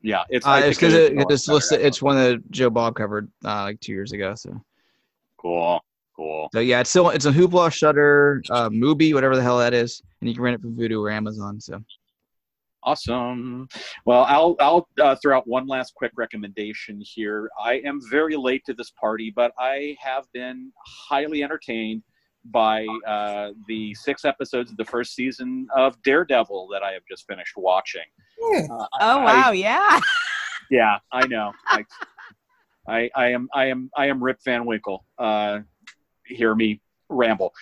[0.00, 1.80] Yeah, it's uh, it's because is it, it's listed.
[1.80, 4.34] It's one that Joe Bob covered uh, like two years ago.
[4.34, 4.60] So
[5.36, 5.84] Cool.
[6.16, 6.48] Cool.
[6.52, 10.02] So yeah, it's still it's a Hoopla, Shudder, uh, Mubi, whatever the hell that is,
[10.20, 11.60] and you can rent it from Vudu or Amazon.
[11.60, 11.82] So
[12.84, 13.68] Awesome.
[14.06, 17.48] Well, I'll I'll uh, throw out one last quick recommendation here.
[17.62, 22.02] I am very late to this party, but I have been highly entertained
[22.46, 27.26] by uh, the six episodes of the first season of Daredevil that I have just
[27.26, 28.02] finished watching.
[28.40, 28.70] Hmm.
[28.72, 30.00] Uh, Oh I- wow, yeah.
[30.70, 31.52] yeah, I know.
[31.68, 31.84] I,
[32.88, 35.04] I, I am, I am, I am Rip Van Winkle.
[35.18, 35.60] Uh,
[36.26, 37.52] hear me ramble.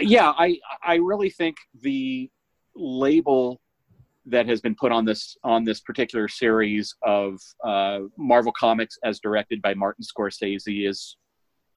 [0.00, 2.30] Yeah, I, I really think the
[2.76, 3.60] label
[4.26, 9.18] that has been put on this on this particular series of uh, Marvel Comics, as
[9.20, 11.16] directed by Martin Scorsese, is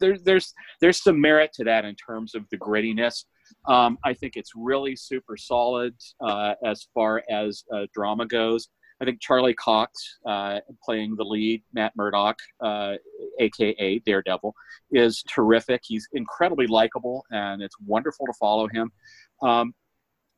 [0.01, 3.23] there, there's there's some merit to that in terms of the grittiness.
[3.67, 8.69] Um, I think it's really super solid uh, as far as uh, drama goes.
[9.01, 12.93] I think Charlie Cox, uh, playing the lead, Matt Murdock, uh,
[13.39, 14.53] aka Daredevil,
[14.91, 15.81] is terrific.
[15.83, 18.91] He's incredibly likable, and it's wonderful to follow him.
[19.41, 19.73] Um,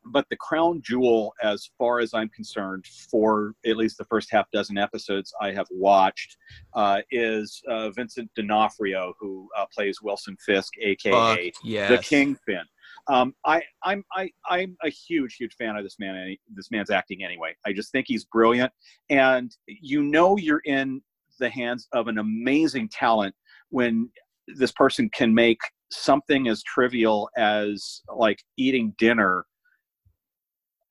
[0.06, 4.49] but the crown jewel, as far as I'm concerned, for at least the first half
[4.51, 6.38] dozen episodes I have watched,
[6.74, 11.89] uh, is uh, Vincent D'Onofrio, who uh, plays Wilson Fisk, aka yes.
[11.89, 12.64] the Kingpin.
[13.08, 16.16] Um, I, I'm I, I'm a huge huge fan of this man.
[16.16, 17.56] any- This man's acting anyway.
[17.66, 18.72] I just think he's brilliant,
[19.10, 21.01] and you know you're in
[21.39, 23.36] the hands of an amazing talent
[23.70, 24.10] when
[24.47, 25.60] this person can make
[25.91, 29.45] something as trivial as like eating dinner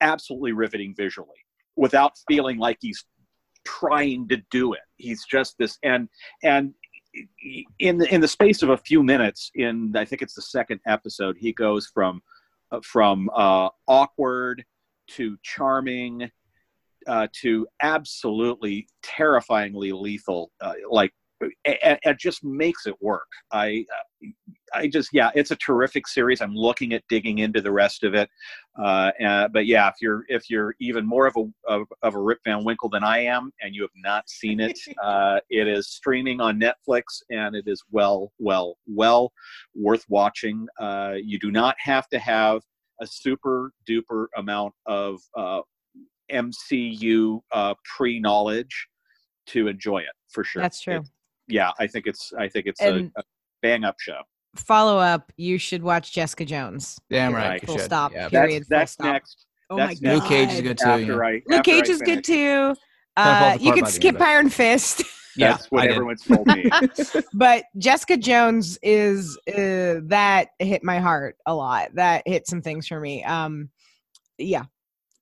[0.03, 1.29] absolutely riveting visually
[1.75, 3.05] without feeling like he's
[3.65, 4.81] trying to do it.
[4.97, 6.07] He's just this and
[6.43, 6.73] and
[7.79, 10.79] in the, in the space of a few minutes in I think it's the second
[10.87, 12.21] episode he goes from
[12.71, 14.65] uh, from uh, awkward
[15.11, 16.29] to charming
[17.07, 21.13] uh, to absolutely terrifyingly lethal uh, like
[21.65, 23.85] it, it just makes it work i
[24.73, 26.41] i just yeah it's a terrific series.
[26.41, 28.29] I'm looking at digging into the rest of it.
[28.77, 32.19] Uh, uh, but yeah if you're if you're even more of a of, of a
[32.19, 35.87] rip van winkle than i am and you have not seen it uh, it is
[35.89, 39.31] streaming on netflix and it is well well well
[39.75, 40.67] worth watching.
[40.79, 42.61] Uh, you do not have to have
[43.01, 45.61] a super duper amount of uh,
[46.31, 48.87] mcu uh, pre-knowledge
[49.45, 50.61] to enjoy it for sure.
[50.61, 50.95] That's true.
[50.97, 51.09] It-
[51.49, 53.23] yeah i think it's i think it's And- a, a
[53.61, 54.21] bang up show
[54.55, 56.99] Follow up, you should watch Jessica Jones.
[57.09, 57.47] Damn Period.
[57.47, 57.65] right.
[57.65, 57.85] Full should.
[57.85, 58.11] stop.
[58.13, 58.29] Yeah.
[58.29, 58.65] Period.
[58.69, 59.05] that's, full that's stop.
[59.13, 60.19] next Oh That's my next.
[60.19, 60.23] god.
[60.23, 60.85] Luke Cage is good too.
[60.85, 61.39] after yeah.
[61.49, 62.75] i Luke Cage is good too.
[63.15, 65.03] Uh, you apart can skip end, Iron Fist,
[65.35, 65.95] Yeah, that's what I did.
[65.95, 66.69] everyone's told me
[67.33, 71.89] but Jessica Jones is uh, that hit my heart a lot.
[71.95, 73.23] That hit some things for me.
[73.23, 73.69] Um,
[74.37, 74.65] yeah,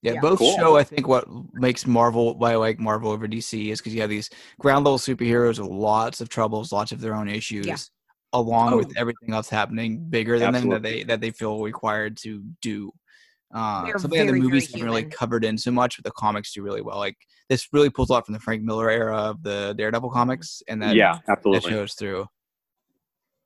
[0.01, 0.19] Yeah, Yeah.
[0.21, 0.55] both Cool.
[0.57, 4.01] show I think what makes Marvel why I like Marvel over DC is because you
[4.01, 4.29] have these
[4.59, 7.89] ground level superheroes with lots of troubles, lots of their own issues,
[8.33, 8.77] along Oh.
[8.77, 12.91] with everything else happening bigger than them that they that they feel required to do.
[13.53, 16.61] Uh, something that the movies haven't really covered in so much, but the comics do
[16.61, 16.97] really well.
[16.97, 17.17] Like
[17.49, 20.81] this really pulls a lot from the Frank Miller era of the Daredevil comics, and
[20.81, 22.27] then yeah that absolutely shows through.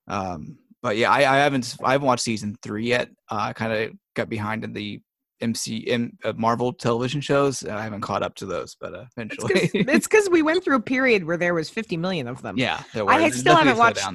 [0.07, 3.09] Um, but yeah, I, I haven't I haven't watched season three yet.
[3.31, 5.01] Uh, I kind of got behind in the
[5.41, 7.63] MC M, uh, Marvel television shows.
[7.63, 10.75] and I haven't caught up to those, but uh, eventually, it's because we went through
[10.75, 12.57] a period where there was 50 million of them.
[12.59, 14.05] yeah, there I still haven't watched-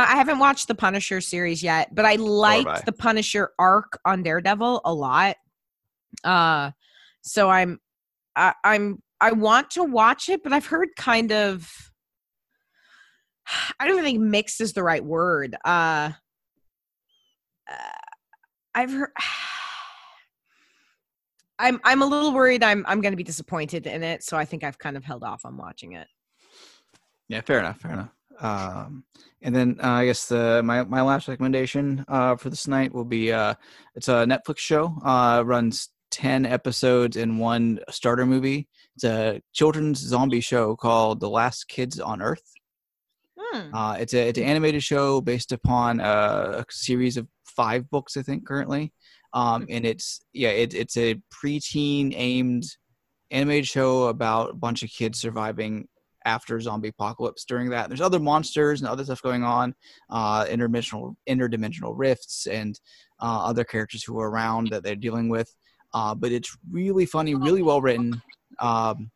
[0.00, 2.16] I haven't watched the Punisher series yet, but I.
[2.16, 5.36] liked the Punisher arc on Daredevil a lot.
[6.24, 6.70] Uh,
[7.22, 7.78] so I'm,
[8.34, 11.70] I, I'm, I want to watch it, but I've heard kind of.
[13.80, 15.56] I don't even think mixed is the right word.
[15.64, 16.12] Uh,
[17.70, 17.74] uh
[18.74, 19.12] I've heard.
[21.58, 22.64] I'm I'm a little worried.
[22.64, 25.22] I'm I'm going to be disappointed in it, so I think I've kind of held
[25.22, 26.08] off on watching it.
[27.28, 28.10] Yeah, fair enough, fair enough.
[28.42, 29.04] Um,
[29.40, 33.04] and then uh, I guess the my my last recommendation uh, for this night will
[33.04, 33.54] be uh,
[33.94, 34.96] it's a Netflix show.
[35.04, 38.68] Uh, runs ten episodes in one starter movie.
[38.96, 42.52] It's a children's zombie show called The Last Kids on Earth.
[43.38, 43.74] Hmm.
[43.74, 48.16] Uh, it's a it's an animated show based upon a, a series of five books,
[48.16, 48.92] I think, currently.
[49.34, 52.64] Um, and it's yeah, it, it's a preteen aimed
[53.30, 55.88] animated show about a bunch of kids surviving
[56.24, 57.44] after zombie apocalypse.
[57.44, 59.74] During that, there's other monsters and other stuff going on,
[60.10, 62.78] uh, interdimensional interdimensional rifts and
[63.20, 65.54] uh, other characters who are around that they're dealing with.
[65.94, 68.20] Uh, but it's really funny, really well written.
[68.58, 69.10] Um,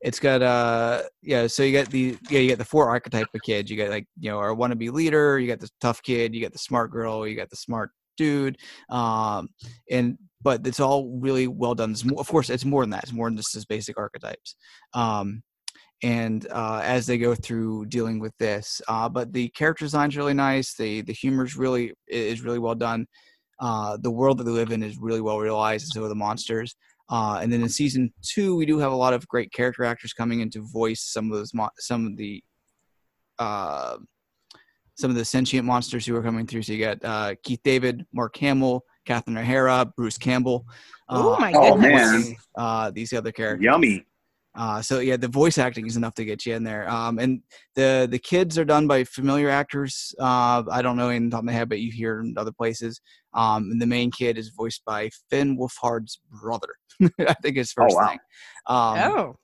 [0.00, 3.42] it's got uh yeah so you get the yeah you get the four archetype of
[3.42, 6.40] kids you get like you know our wannabe leader you got the tough kid you
[6.40, 8.56] get the smart girl you got the smart dude
[8.90, 9.48] um
[9.90, 13.12] and but it's all really well done more, of course it's more than that it's
[13.12, 14.56] more than just his basic archetypes
[14.94, 15.42] um
[16.02, 18.80] and uh, as they go through dealing with this.
[18.88, 20.74] Uh, but the character design's really nice.
[20.74, 23.06] The the humor's really is really well done.
[23.60, 26.14] Uh, the world that they live in is really well realized, and so are the
[26.14, 26.76] monsters.
[27.10, 30.12] Uh, and then in season two, we do have a lot of great character actors
[30.12, 32.42] coming in to voice some of those mo- some of the
[33.38, 33.96] uh,
[34.94, 36.62] some of the sentient monsters who are coming through.
[36.62, 40.66] So you got uh, Keith David, Mark Hamill, Catherine O'Hara, Bruce Campbell.
[41.08, 42.28] Oh uh, my Oh, goodness.
[42.28, 42.36] man.
[42.56, 43.64] Uh, these other characters.
[43.64, 44.04] Yummy.
[44.58, 46.90] Uh, so yeah, the voice acting is enough to get you in there.
[46.90, 47.42] Um, and
[47.76, 50.12] the the kids are done by familiar actors.
[50.18, 52.50] Uh, I don't know in the top of my head, but you hear in other
[52.50, 53.00] places.
[53.34, 56.74] Um, and the main kid is voiced by Finn Wolfhard's brother.
[57.20, 58.08] I think his first wow.
[58.08, 58.18] thing.
[58.66, 59.38] Um, oh.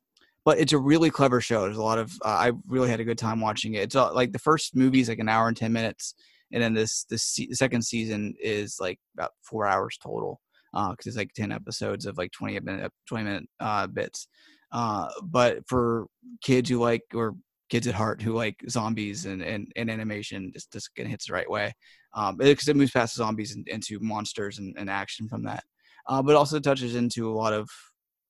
[0.44, 1.62] but it's a really clever show.
[1.62, 3.84] There's a lot of uh, I really had a good time watching it.
[3.84, 6.16] It's uh, like the first movie is like an hour and ten minutes,
[6.50, 10.40] and then this this se- second season is like about four hours total
[10.72, 14.26] because it's like ten episodes of like twenty minute twenty minute uh, bits.
[14.74, 16.06] Uh, but for
[16.42, 17.36] kids who like or
[17.70, 21.48] kids at heart who like zombies and and, and animation, just of hits the right
[21.48, 21.72] way
[22.14, 25.64] um, because it moves past zombies and, into monsters and, and action from that.
[26.08, 27.70] Uh, but also touches into a lot of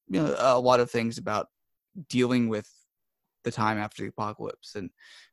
[0.09, 1.47] you know a lot of things about
[2.11, 2.69] dealing with
[3.45, 4.91] the time after the apocalypse and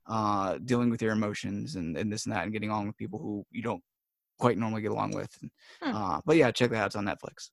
[0.07, 3.20] uh, dealing with your emotions and, and this and that and getting along with people
[3.20, 3.84] who you don't
[4.39, 5.30] quite normally get along with.
[5.82, 5.95] Hmm.
[5.95, 6.86] Uh, but yeah, check that out.
[6.88, 7.49] It's on Netflix.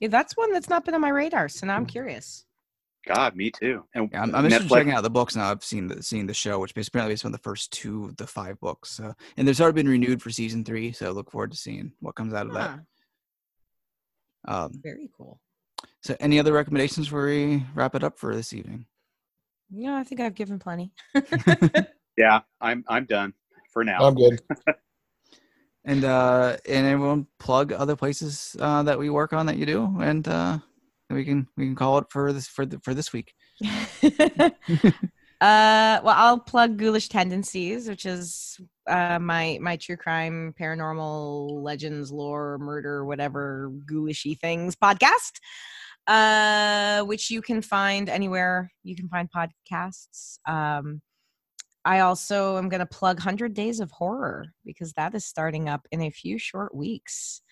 [0.00, 1.48] Yeah, that's one that's not been on my radar.
[1.48, 1.88] So now I'm Mm.
[1.88, 2.46] curious.
[3.06, 3.84] God, me too.
[3.94, 5.50] And Yeah, I'm, I'm interested in checking out the books now.
[5.50, 8.16] I've seen the seen the show, which is apparently based on the first two of
[8.16, 8.90] the five books.
[8.90, 10.92] So, and there's already been renewed for season three.
[10.92, 12.58] So I look forward to seeing what comes out of Huh,
[14.46, 14.52] that.
[14.52, 15.40] Um, very cool.
[16.02, 18.86] so, any other recommendations before we wrap it up for this evening?
[19.70, 20.92] Yeah, I think I've given plenty.
[22.16, 23.32] Yeah, I'm I'm done
[23.72, 24.04] for now.
[24.04, 24.42] I'm good.
[25.84, 29.96] and uh and everyone plug other places uh that we work on that you do
[30.00, 30.58] and uh
[31.08, 33.34] we can we can call it for this for the, for this week
[35.40, 42.12] uh, well, I'll plug Ghoulish Tendencies, which is uh, my my true crime, paranormal, legends,
[42.12, 45.40] lore, murder, whatever ghoulishy things podcast,
[46.06, 50.38] uh, which you can find anywhere you can find podcasts.
[50.46, 51.00] Um,
[51.84, 55.86] I also am going to plug Hundred Days of Horror because that is starting up
[55.92, 57.42] in a few short weeks.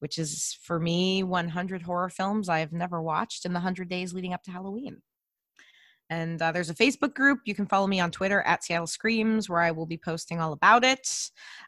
[0.00, 4.12] Which is for me 100 horror films I have never watched in the 100 days
[4.12, 5.00] leading up to Halloween.
[6.10, 7.40] And uh, there's a Facebook group.
[7.46, 10.52] You can follow me on Twitter at Seattle Screams, where I will be posting all
[10.52, 11.08] about it.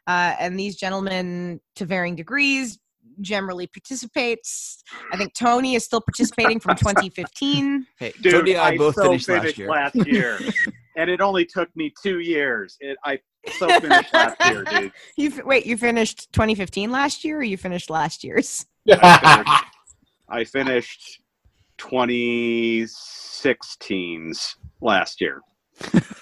[0.05, 2.77] Uh, and these gentlemen, to varying degrees,
[3.21, 4.83] generally participates.
[5.11, 7.85] I think Tony is still participating from 2015.
[7.99, 10.39] hey Dude, Cody and i, both so finished last year last year,
[10.99, 12.75] and it only took me two years.
[12.81, 13.19] It, I
[13.57, 14.91] so finished last year, dude.
[15.15, 18.65] You wait, you finished 2015 last year, or you finished last year's?
[18.91, 19.63] I finished,
[20.29, 21.21] I finished
[21.77, 25.39] 2016's last year.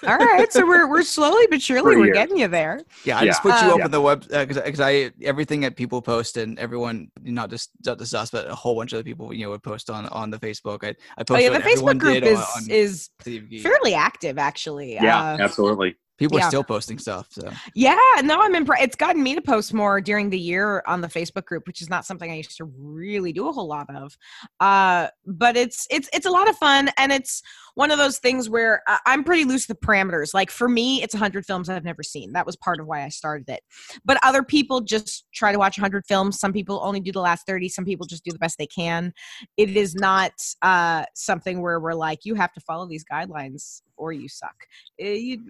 [0.06, 2.14] All right, so we're we're slowly but surely we're years.
[2.16, 2.80] getting you there.
[3.04, 6.00] yeah i just put you Uh, up on the web because i everything that people
[6.00, 9.34] post and everyone not just not just us but a whole bunch of other people
[9.34, 12.22] you know would post on on the facebook i i Oh yeah, the Facebook group
[12.22, 14.94] is on, on is City fairly active, actually.
[14.94, 15.96] Yeah, Uh, absolutely.
[16.18, 16.44] People yeah.
[16.44, 18.82] are still posting stuff so Yeah, no, I'm impressed.
[18.82, 21.88] It's gotten me to post more during the year on the Facebook group, which is
[21.88, 24.16] not something I used to really do a whole lot of.
[24.60, 27.42] Uh, but it's it's it's a lot of fun, and it's
[27.74, 30.34] one of those things where I'm pretty loose with the parameters.
[30.34, 32.32] Like for me, it's 100 films I've never seen.
[32.32, 33.60] That was part of why I started it.
[34.04, 36.40] But other people just try to watch 100 films.
[36.40, 37.68] Some people only do the last 30.
[37.68, 39.12] Some people just do the best they can.
[39.56, 44.12] It is not uh, something where we're like, you have to follow these guidelines or
[44.12, 44.54] you suck.
[45.02, 45.42] Uh, You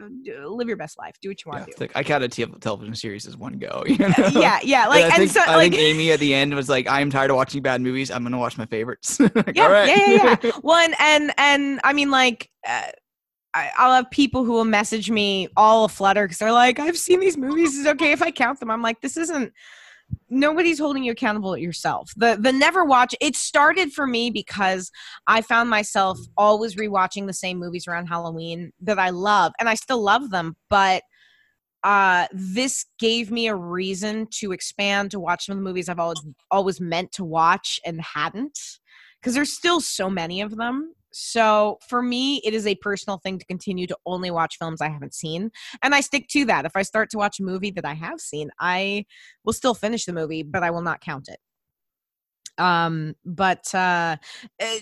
[0.48, 1.16] live your best life.
[1.22, 1.84] Do what you yeah, want to do.
[1.84, 4.12] like i counted te- television series as one go you know?
[4.32, 4.86] yeah, yeah.
[4.88, 6.88] Like, And I and think, so, I like, think Amy at the end was like,
[6.88, 8.10] "I'm tired of watching bad movies.
[8.10, 9.88] I'm gonna watch my favorites." Like, yeah, all right.
[9.88, 10.50] yeah, yeah, yeah.
[10.62, 12.82] Well, and and, and I mean, like, uh,
[13.54, 17.20] I, I'll have people who will message me all aflutter because they're like, "I've seen
[17.20, 17.74] these movies.
[17.76, 19.52] Is okay if I count them?" I'm like, "This isn't."
[20.30, 22.10] Nobody's holding you accountable at yourself.
[22.16, 23.14] The the never watch.
[23.20, 24.90] It started for me because
[25.26, 29.74] I found myself always rewatching the same movies around Halloween that I love, and I
[29.74, 31.02] still love them, but
[31.84, 36.00] uh this gave me a reason to expand to watch some of the movies I've
[36.00, 38.58] always always meant to watch and hadn't
[39.20, 40.94] because there's still so many of them.
[41.12, 44.88] So for me, it is a personal thing to continue to only watch films I
[44.88, 45.50] haven't seen,
[45.82, 46.64] and I stick to that.
[46.64, 49.06] If I start to watch a movie that I have seen, I
[49.44, 51.38] will still finish the movie, but I will not count it.
[52.62, 54.16] Um, but uh,
[54.58, 54.80] eh,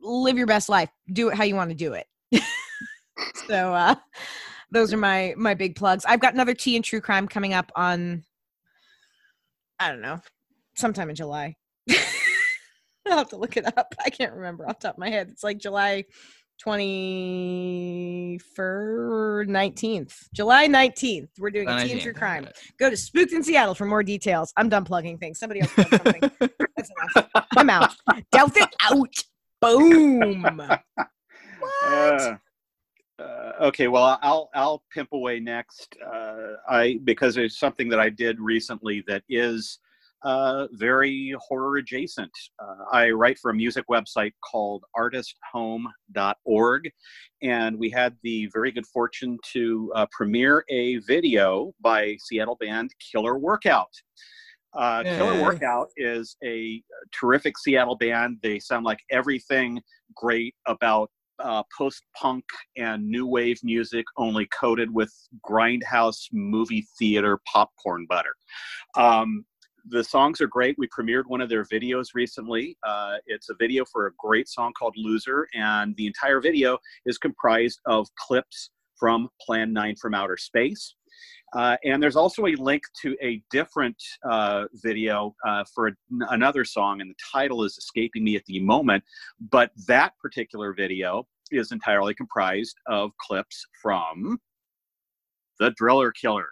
[0.00, 0.88] live your best life.
[1.12, 2.06] Do it how you want to do it.
[3.46, 3.94] so uh,
[4.70, 6.04] those are my my big plugs.
[6.06, 8.24] I've got another tea and true crime coming up on.
[9.78, 10.20] I don't know,
[10.76, 11.56] sometime in July.
[13.08, 13.94] I'll have to look it up.
[14.04, 15.28] I can't remember off the top of my head.
[15.30, 16.04] It's like July
[16.60, 18.38] twenty
[19.48, 21.30] nineteenth, July nineteenth.
[21.38, 22.48] We're doing a teen 19th, true crime.
[22.78, 24.52] Go to Spooked in Seattle for more details.
[24.56, 25.38] I'm done plugging things.
[25.38, 26.30] Somebody else plug something.
[26.76, 27.28] That's enough.
[27.56, 27.94] I'm out.
[28.32, 29.14] Delph it out.
[29.60, 30.42] Boom.
[30.42, 30.82] What?
[31.84, 32.36] Uh,
[33.18, 35.96] uh, okay, well, I'll I'll pimp away next.
[36.04, 39.78] Uh, I because there's something that I did recently that is
[40.24, 42.30] uh, very horror adjacent.
[42.58, 46.90] Uh, I write for a music website called ArtistHome.org,
[47.42, 52.90] and we had the very good fortune to uh, premiere a video by Seattle band
[53.12, 53.92] Killer Workout.
[54.74, 58.38] Uh, Killer Workout is a terrific Seattle band.
[58.42, 59.80] They sound like everything
[60.14, 62.44] great about uh, post punk
[62.76, 65.12] and new wave music, only coated with
[65.44, 68.34] grindhouse movie theater popcorn butter.
[68.94, 69.44] Um,
[69.88, 70.76] the songs are great.
[70.78, 72.76] We premiered one of their videos recently.
[72.86, 77.18] Uh, it's a video for a great song called Loser, and the entire video is
[77.18, 80.94] comprised of clips from Plan 9 from Outer Space.
[81.54, 83.96] Uh, and there's also a link to a different
[84.28, 85.90] uh, video uh, for
[86.30, 89.02] another song, and the title is escaping me at the moment.
[89.50, 94.38] But that particular video is entirely comprised of clips from
[95.58, 96.48] The Driller Killer.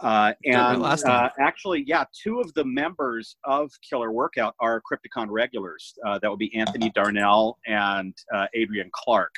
[0.00, 5.26] Uh, and last uh, actually, yeah, two of the members of Killer Workout are Crypticon
[5.28, 5.94] regulars.
[6.06, 9.34] Uh, that would be Anthony Darnell and uh, Adrian Clark,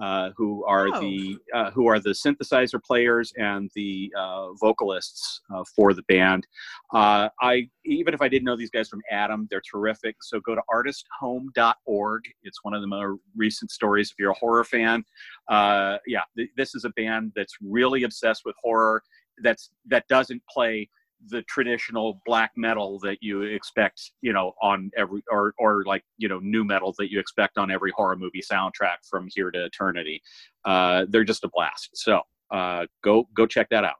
[0.00, 1.00] uh, who are Oh.
[1.00, 6.46] the uh, who are the synthesizer players and the uh, vocalists uh, for the band.
[6.94, 10.16] Uh, I even if I didn't know these guys from Adam, they're terrific.
[10.22, 12.22] So go to artisthome.org.
[12.42, 14.10] It's one of the more recent stories.
[14.10, 15.04] If you're a horror fan,
[15.48, 19.02] uh, yeah, th- this is a band that's really obsessed with horror.
[19.42, 20.88] That's that doesn't play
[21.28, 26.28] the traditional black metal that you expect, you know, on every or or like you
[26.28, 30.22] know nu metal that you expect on every horror movie soundtrack from here to eternity.
[30.64, 31.90] Uh, they're just a blast.
[31.94, 32.20] So
[32.50, 33.96] uh, go go check that out.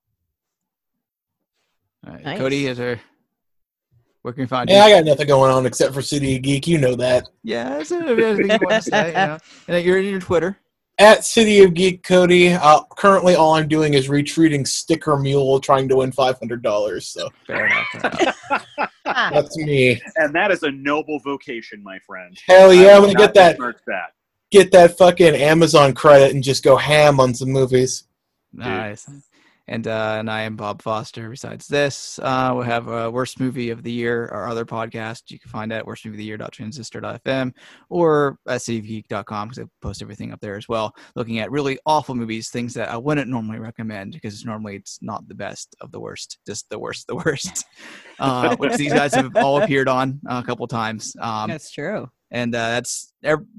[2.07, 2.25] All right.
[2.25, 2.39] Nice.
[2.39, 3.01] Cody, is there?
[4.23, 6.67] Where can we find Yeah, I got nothing going on except for City of Geek.
[6.67, 7.29] You know that.
[7.43, 8.05] Yeah, that's it.
[8.05, 9.39] Everything you want to say, you know.
[9.67, 10.59] And then you're in your Twitter.
[11.01, 15.89] At City of Geek Cody, uh, currently all I'm doing is retreating Sticker Mule, trying
[15.89, 17.07] to win five hundred dollars.
[17.07, 17.87] So Fair enough.
[17.93, 18.11] Fair
[18.79, 18.93] enough.
[19.05, 20.01] That's me.
[20.17, 22.37] And that is a noble vocation, my friend.
[22.47, 24.13] Hell yeah, I I'm gonna get that that.
[24.51, 28.05] get that fucking Amazon credit and just go ham on some movies.
[28.53, 29.09] Nice.
[29.69, 31.29] And uh, and I am Bob Foster.
[31.29, 35.25] Besides this, uh, we have a worst movie of the year, our other podcast.
[35.29, 37.53] You can find at worstmovieoftheyear.transistor.fm
[37.91, 40.95] or at because I post everything up there as well.
[41.17, 45.29] Looking at really awful movies, things that I wouldn't normally recommend because normally it's not
[45.29, 47.67] the best of the worst, just the worst, the worst.
[48.19, 51.15] uh, which these guys have all appeared on uh, a couple times.
[51.21, 52.09] Um, that's true.
[52.31, 53.13] and uh, that's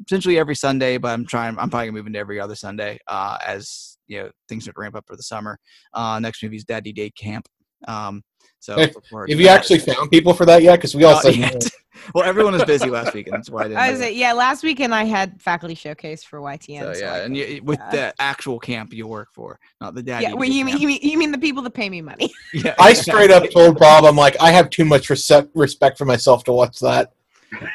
[0.07, 0.97] essentially every Sunday.
[0.97, 1.55] But I'm trying.
[1.60, 4.95] I'm probably moving to every other Sunday uh, as you know things start to ramp
[4.95, 5.57] up for the summer.
[5.93, 7.47] Uh, next movie is Daddy Day Camp.
[7.88, 8.24] Um,
[8.60, 9.57] so If- look forward Have you that.
[9.57, 10.76] actually found people for that yet?
[10.76, 11.64] Because we all Not said yet.
[12.14, 13.36] well, everyone was busy last weekend.
[13.38, 13.78] That's why I didn't.
[13.78, 14.16] I was it.
[14.16, 16.82] yeah, last weekend I had faculty showcase for YTN.
[16.82, 17.91] So so yeah, I and you, with that.
[17.91, 20.26] the actual camp you work for, not the daddy.
[20.26, 22.34] yeah, well, you mean, you mean you mean the people that pay me money?
[22.53, 26.05] Yeah, I straight up told Bob, I'm like, I have too much rese- respect for
[26.05, 27.14] myself to watch that.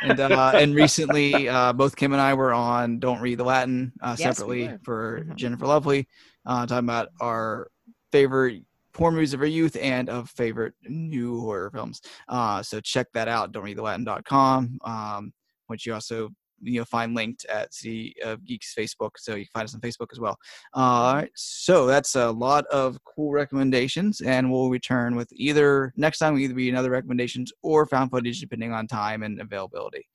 [0.03, 3.93] And uh, and recently, uh, both Kim and I were on "Don't Read the Latin"
[4.01, 4.79] uh, Yes, we separately were.
[4.85, 5.37] for Mhm.
[5.37, 6.09] Jennifer Lovely,
[6.47, 7.69] uh, talking about our
[8.13, 8.63] favorite
[8.97, 12.01] horror movies of our youth and of favorite new horror films.
[12.29, 13.51] Uh, so check that out.
[13.51, 15.33] Don't read the Latin.com, um,
[15.67, 16.31] which you also
[16.65, 19.81] you know find linked at City of Geeks Facebook, so you can find us on
[19.81, 20.37] Facebook as well.
[20.73, 26.19] All right, so that's a lot of cool recommendations, and we'll return with either next
[26.19, 30.07] time will either be another recommendations or found footage, depending on time and availability.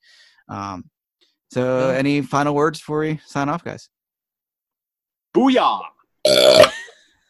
[0.48, 0.90] Um,
[1.52, 3.88] so, any final words before we sign off, guys?
[5.34, 5.82] Booyah!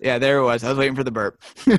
[0.01, 0.65] Yeah, there it was.
[0.65, 1.41] I was waiting for the burp.
[1.69, 1.77] All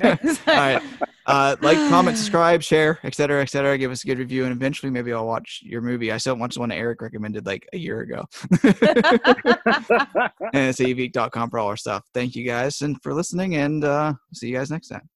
[0.47, 0.81] right.
[1.25, 3.77] Uh, like, comment, subscribe, share, etc., etc.
[3.77, 6.11] Give us a good review, and eventually, maybe I'll watch your movie.
[6.11, 8.25] I still watched the one Eric recommended like a year ago.
[10.53, 12.03] and it's avgeek.com for all our stuff.
[12.13, 15.10] Thank you guys and for listening, and uh, see you guys next time.